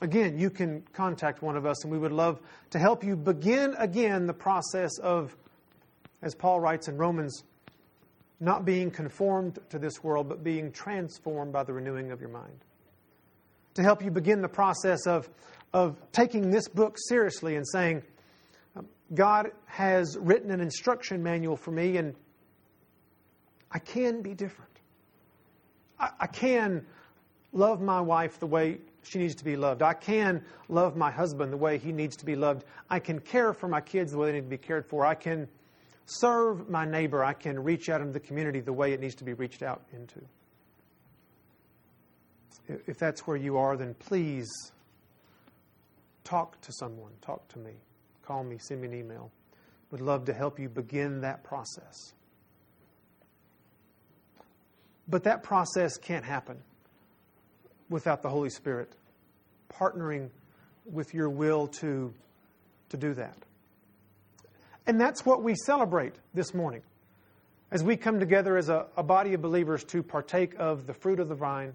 Again, 0.00 0.38
you 0.38 0.50
can 0.50 0.82
contact 0.92 1.42
one 1.42 1.56
of 1.56 1.64
us, 1.64 1.84
and 1.84 1.92
we 1.92 1.98
would 1.98 2.12
love 2.12 2.40
to 2.70 2.78
help 2.78 3.02
you 3.02 3.16
begin 3.16 3.74
again 3.78 4.26
the 4.26 4.34
process 4.34 4.98
of, 4.98 5.36
as 6.22 6.34
Paul 6.34 6.60
writes 6.60 6.88
in 6.88 6.96
Romans, 6.96 7.44
not 8.40 8.66
being 8.66 8.90
conformed 8.90 9.58
to 9.70 9.78
this 9.78 10.04
world, 10.04 10.28
but 10.28 10.44
being 10.44 10.70
transformed 10.70 11.52
by 11.52 11.62
the 11.62 11.72
renewing 11.72 12.10
of 12.10 12.20
your 12.20 12.28
mind. 12.28 12.58
To 13.74 13.82
help 13.82 14.02
you 14.02 14.10
begin 14.10 14.42
the 14.42 14.48
process 14.48 15.06
of 15.06 15.30
of 15.76 15.96
taking 16.12 16.50
this 16.50 16.68
book 16.68 16.96
seriously 17.08 17.56
and 17.56 17.66
saying, 17.68 18.02
God 19.14 19.52
has 19.66 20.16
written 20.20 20.50
an 20.50 20.60
instruction 20.60 21.22
manual 21.22 21.56
for 21.56 21.70
me, 21.70 21.96
and 21.96 22.14
I 23.70 23.78
can 23.78 24.22
be 24.22 24.34
different. 24.34 24.70
I, 25.98 26.10
I, 26.20 26.26
can 26.26 26.84
love 27.52 27.80
my 27.80 28.00
wife 28.00 28.38
the 28.38 28.46
way 28.46 28.78
she 29.02 29.18
needs 29.18 29.34
to 29.36 29.44
be 29.44 29.56
loved. 29.56 29.82
I 29.82 29.94
can 29.94 30.44
love 30.68 30.96
my 30.96 31.10
husband 31.10 31.52
the 31.52 31.56
way 31.56 31.78
he 31.78 31.92
needs 31.92 32.16
to 32.16 32.24
be 32.24 32.34
loved. 32.34 32.64
I 32.90 32.98
can 32.98 33.20
care 33.20 33.52
for 33.52 33.68
my 33.68 33.80
kids 33.80 34.12
the 34.12 34.18
way 34.18 34.26
they 34.26 34.32
need 34.32 34.44
to 34.44 34.48
be 34.48 34.58
cared 34.58 34.86
for. 34.86 35.06
I 35.06 35.14
can 35.14 35.48
serve 36.06 36.68
my 36.68 36.84
neighbor. 36.84 37.24
I 37.24 37.32
can 37.32 37.62
reach 37.62 37.88
out 37.88 38.00
into 38.00 38.12
the 38.12 38.20
community 38.20 38.60
the 38.60 38.72
way 38.72 38.92
it 38.92 39.00
needs 39.00 39.14
to 39.16 39.24
be 39.24 39.34
reached 39.34 39.62
out 39.62 39.82
into. 39.92 40.20
If 42.86 42.98
that's 42.98 43.26
where 43.26 43.36
you 43.36 43.58
are, 43.58 43.76
then 43.76 43.94
please 43.94 44.48
talk 46.24 46.60
to 46.62 46.72
someone, 46.72 47.12
talk 47.22 47.46
to 47.48 47.58
me, 47.60 47.72
call 48.26 48.44
me, 48.44 48.58
send 48.58 48.80
me 48.80 48.88
an 48.88 48.94
email. 48.94 49.30
Would 49.90 50.00
love 50.00 50.24
to 50.26 50.32
help 50.32 50.58
you 50.58 50.68
begin 50.68 51.20
that 51.20 51.44
process. 51.44 52.12
But 55.08 55.24
that 55.24 55.42
process 55.42 55.96
can't 55.96 56.24
happen 56.24 56.58
without 57.88 58.22
the 58.22 58.28
Holy 58.28 58.50
Spirit 58.50 58.92
partnering 59.72 60.30
with 60.84 61.14
your 61.14 61.30
will 61.30 61.68
to, 61.68 62.12
to 62.88 62.96
do 62.96 63.14
that. 63.14 63.36
And 64.86 65.00
that's 65.00 65.24
what 65.24 65.42
we 65.42 65.54
celebrate 65.54 66.14
this 66.34 66.54
morning 66.54 66.82
as 67.70 67.82
we 67.82 67.96
come 67.96 68.20
together 68.20 68.56
as 68.56 68.68
a, 68.68 68.86
a 68.96 69.02
body 69.02 69.34
of 69.34 69.42
believers 69.42 69.84
to 69.84 70.02
partake 70.02 70.54
of 70.58 70.86
the 70.86 70.94
fruit 70.94 71.20
of 71.20 71.28
the 71.28 71.34
vine 71.34 71.74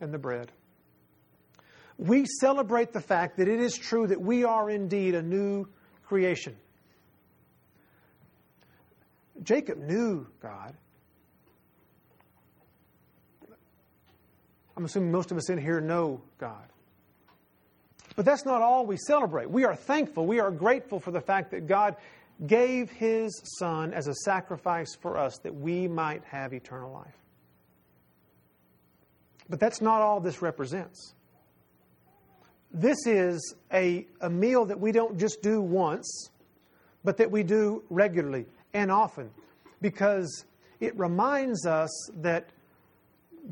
and 0.00 0.12
the 0.12 0.18
bread 0.18 0.50
we 1.98 2.26
celebrate 2.26 2.92
the 2.92 3.00
fact 3.00 3.36
that 3.36 3.48
it 3.48 3.60
is 3.60 3.76
true 3.76 4.06
that 4.06 4.20
we 4.20 4.44
are 4.44 4.68
indeed 4.68 5.14
a 5.14 5.22
new 5.22 5.66
creation. 6.04 6.56
Jacob 9.42 9.78
knew 9.78 10.26
God. 10.40 10.74
I'm 14.76 14.84
assuming 14.84 15.12
most 15.12 15.30
of 15.30 15.36
us 15.36 15.50
in 15.50 15.58
here 15.58 15.80
know 15.80 16.20
God. 16.38 16.64
But 18.16 18.24
that's 18.24 18.44
not 18.44 18.62
all 18.62 18.86
we 18.86 18.96
celebrate. 18.96 19.50
We 19.50 19.64
are 19.64 19.76
thankful, 19.76 20.26
we 20.26 20.40
are 20.40 20.50
grateful 20.50 20.98
for 21.00 21.10
the 21.10 21.20
fact 21.20 21.50
that 21.52 21.66
God 21.66 21.96
gave 22.46 22.90
his 22.90 23.40
Son 23.58 23.92
as 23.92 24.08
a 24.08 24.14
sacrifice 24.14 24.96
for 24.96 25.16
us 25.16 25.38
that 25.38 25.54
we 25.54 25.86
might 25.86 26.24
have 26.24 26.52
eternal 26.52 26.92
life. 26.92 27.14
But 29.48 29.60
that's 29.60 29.80
not 29.80 30.00
all 30.00 30.20
this 30.20 30.42
represents 30.42 31.14
this 32.74 33.06
is 33.06 33.54
a, 33.72 34.04
a 34.20 34.28
meal 34.28 34.64
that 34.66 34.80
we 34.80 34.90
don't 34.90 35.16
just 35.16 35.40
do 35.42 35.62
once, 35.62 36.28
but 37.04 37.16
that 37.18 37.30
we 37.30 37.44
do 37.44 37.84
regularly 37.88 38.46
and 38.74 38.90
often 38.90 39.30
because 39.80 40.44
it 40.80 40.98
reminds 40.98 41.66
us 41.66 42.10
that 42.16 42.48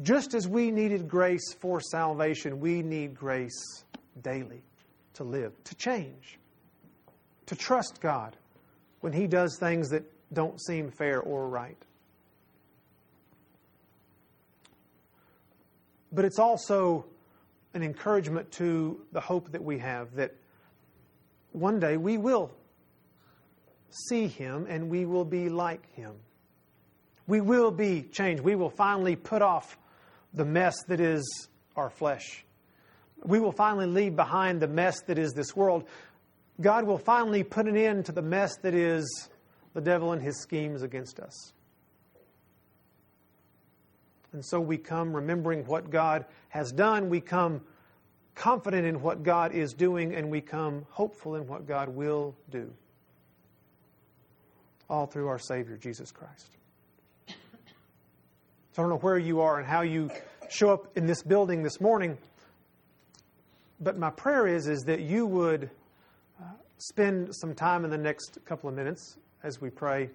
just 0.03 0.35
as 0.35 0.49
we 0.49 0.73
needed 0.73 1.07
grace 1.07 1.55
for 1.55 1.81
salvation, 1.81 2.59
we 2.59 2.83
need 2.83 3.15
grace 3.15 3.85
daily 4.23 4.63
to 5.15 5.25
live, 5.25 5.53
to 5.65 5.75
change, 5.77 6.39
to 7.47 7.55
trust 7.55 8.01
God 8.01 8.37
when 9.03 9.13
He 9.13 9.29
does 9.29 9.57
things 9.59 9.91
that 9.91 10.03
don't 10.33 10.61
seem 10.61 10.91
fair 10.91 11.21
or 11.21 11.49
right. 11.49 11.77
But 16.11 16.25
it's 16.25 16.39
also 16.39 17.07
an 17.75 17.83
encouragement 17.83 18.51
to 18.53 19.01
the 19.13 19.21
hope 19.21 19.53
that 19.53 19.63
we 19.63 19.79
have 19.79 20.15
that 20.17 20.35
one 21.53 21.81
day 21.81 21.97
we 21.97 22.19
will 22.19 22.51
see 23.91 24.27
Him 24.27 24.67
and 24.69 24.91
we 24.91 25.05
will 25.05 25.25
be 25.25 25.49
like 25.49 25.93
Him. 25.95 26.15
We 27.27 27.41
will 27.41 27.71
be 27.71 28.03
changed. 28.03 28.43
We 28.43 28.57
will 28.57 28.71
finally 28.71 29.17
put 29.17 29.43
off 29.43 29.79
the 30.35 30.45
mess 30.45 30.75
that 30.89 31.01
is 31.01 31.49
our 31.77 31.91
flesh. 31.91 32.45
We 33.25 33.39
will 33.39 33.53
finally 33.53 33.87
leave 33.87 34.17
behind 34.17 34.61
the 34.61 34.69
mess 34.69 35.01
that 35.07 35.19
is 35.19 35.33
this 35.33 35.55
world. 35.55 35.85
God 36.61 36.85
will 36.85 36.99
finally 36.99 37.45
put 37.45 37.67
an 37.67 37.77
end 37.77 38.07
to 38.07 38.13
the 38.13 38.23
mess 38.23 38.57
that 38.63 38.75
is 38.75 39.29
the 39.75 39.81
devil 39.81 40.13
and 40.13 40.21
his 40.21 40.41
schemes 40.41 40.83
against 40.83 41.21
us. 41.21 41.53
And 44.33 44.45
so 44.45 44.61
we 44.61 44.79
come 44.79 45.15
remembering 45.15 45.67
what 45.67 45.91
God 45.91 46.25
has 46.49 46.73
done. 46.73 47.09
We 47.09 47.21
come 47.21 47.61
confident 48.35 48.87
in 48.87 49.03
what 49.03 49.23
God 49.23 49.55
is 49.55 49.75
doing, 49.75 50.15
and 50.15 50.31
we 50.31 50.41
come 50.41 50.87
hopeful 50.91 51.35
in 51.35 51.47
what 51.47 51.67
God 51.67 51.89
will 51.91 52.35
do. 52.51 52.73
All 54.89 55.07
through 55.07 55.29
our 55.29 55.39
Savior, 55.39 55.77
Jesus 55.77 56.11
Christ. 56.11 56.49
So 57.27 57.35
I 58.79 58.83
don't 58.83 58.89
know 58.89 58.99
where 58.99 59.19
you 59.19 59.43
are 59.43 59.59
and 59.59 59.67
how 59.67 59.83
you 59.83 60.11
show 60.49 60.71
up 60.71 60.97
in 60.97 61.05
this 61.07 61.23
building 61.23 61.63
this 61.63 61.79
morning, 61.81 62.17
but 63.81 63.99
my 63.99 64.11
prayer 64.11 64.47
is 64.47 64.67
is 64.67 64.83
that 64.85 65.01
you 65.01 65.27
would 65.27 65.71
uh, 66.41 66.45
spend 66.79 67.35
some 67.35 67.55
time 67.55 67.85
in 67.85 67.91
the 67.91 67.99
next 67.99 68.39
couple 68.47 68.71
of 68.71 68.75
minutes 68.75 69.19
as 69.43 69.61
we 69.61 69.69
pray. 69.69 70.09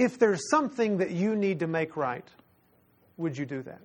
If 0.00 0.18
there's 0.18 0.48
something 0.48 0.96
that 0.96 1.10
you 1.10 1.36
need 1.36 1.58
to 1.58 1.66
make 1.66 1.94
right, 1.94 2.24
would 3.18 3.36
you 3.36 3.44
do 3.44 3.60
that? 3.64 3.82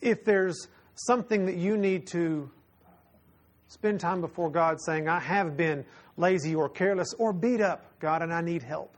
If 0.00 0.24
there's 0.24 0.68
something 0.94 1.46
that 1.46 1.56
you 1.56 1.76
need 1.76 2.06
to 2.12 2.48
spend 3.66 3.98
time 3.98 4.20
before 4.20 4.50
God 4.50 4.80
saying, 4.80 5.08
I 5.08 5.18
have 5.18 5.56
been 5.56 5.84
lazy 6.16 6.54
or 6.54 6.68
careless 6.68 7.12
or 7.18 7.32
beat 7.32 7.60
up, 7.60 7.84
God, 7.98 8.22
and 8.22 8.32
I 8.32 8.40
need 8.40 8.62
help. 8.62 8.94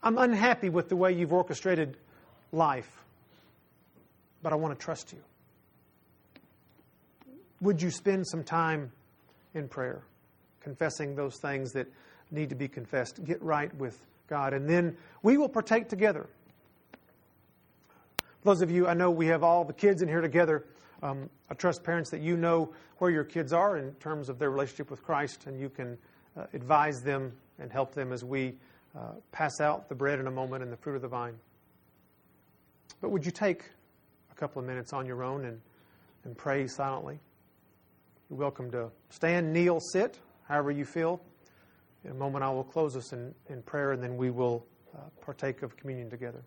I'm 0.00 0.16
unhappy 0.16 0.68
with 0.68 0.88
the 0.88 0.94
way 0.94 1.12
you've 1.12 1.32
orchestrated 1.32 1.96
life, 2.52 3.02
but 4.44 4.52
I 4.52 4.56
want 4.56 4.78
to 4.78 4.84
trust 4.84 5.12
you. 5.12 5.18
Would 7.62 7.82
you 7.82 7.90
spend 7.90 8.28
some 8.28 8.44
time 8.44 8.92
in 9.54 9.66
prayer, 9.66 10.02
confessing 10.60 11.16
those 11.16 11.36
things 11.38 11.72
that 11.72 11.88
need 12.30 12.50
to 12.50 12.54
be 12.54 12.68
confessed? 12.68 13.24
Get 13.24 13.42
right 13.42 13.74
with 13.74 14.00
God, 14.30 14.54
and 14.54 14.68
then 14.68 14.96
we 15.22 15.36
will 15.36 15.48
partake 15.48 15.88
together. 15.88 16.28
those 18.44 18.62
of 18.62 18.70
you, 18.70 18.86
I 18.86 18.94
know 18.94 19.10
we 19.10 19.26
have 19.26 19.42
all 19.42 19.64
the 19.64 19.72
kids 19.74 20.00
in 20.00 20.08
here 20.08 20.20
together. 20.20 20.64
Um, 21.02 21.28
I 21.50 21.54
trust 21.54 21.82
parents 21.82 22.10
that 22.10 22.20
you 22.20 22.36
know 22.36 22.72
where 22.98 23.10
your 23.10 23.24
kids 23.24 23.52
are 23.52 23.76
in 23.76 23.92
terms 23.94 24.28
of 24.28 24.38
their 24.38 24.50
relationship 24.50 24.88
with 24.90 25.02
Christ, 25.02 25.46
and 25.46 25.60
you 25.60 25.68
can 25.68 25.98
uh, 26.38 26.46
advise 26.54 27.02
them 27.02 27.32
and 27.58 27.72
help 27.72 27.92
them 27.92 28.12
as 28.12 28.24
we 28.24 28.54
uh, 28.96 29.12
pass 29.32 29.60
out 29.60 29.88
the 29.88 29.94
bread 29.94 30.20
in 30.20 30.26
a 30.26 30.30
moment 30.30 30.62
and 30.62 30.72
the 30.72 30.76
fruit 30.76 30.94
of 30.94 31.02
the 31.02 31.08
vine. 31.08 31.34
But 33.00 33.10
would 33.10 33.26
you 33.26 33.32
take 33.32 33.64
a 34.30 34.34
couple 34.34 34.60
of 34.60 34.68
minutes 34.68 34.92
on 34.92 35.06
your 35.06 35.24
own 35.24 35.44
and, 35.44 35.60
and 36.24 36.36
pray 36.36 36.66
silently? 36.68 37.18
You're 38.28 38.38
welcome 38.38 38.70
to 38.70 38.90
stand, 39.08 39.52
kneel, 39.52 39.80
sit, 39.80 40.18
however 40.46 40.70
you 40.70 40.84
feel. 40.84 41.20
In 42.04 42.10
a 42.10 42.14
moment, 42.14 42.42
I 42.44 42.50
will 42.50 42.64
close 42.64 42.96
us 42.96 43.12
in, 43.12 43.34
in 43.48 43.62
prayer, 43.62 43.92
and 43.92 44.02
then 44.02 44.16
we 44.16 44.30
will 44.30 44.66
uh, 44.94 45.00
partake 45.20 45.62
of 45.62 45.76
communion 45.76 46.08
together. 46.08 46.42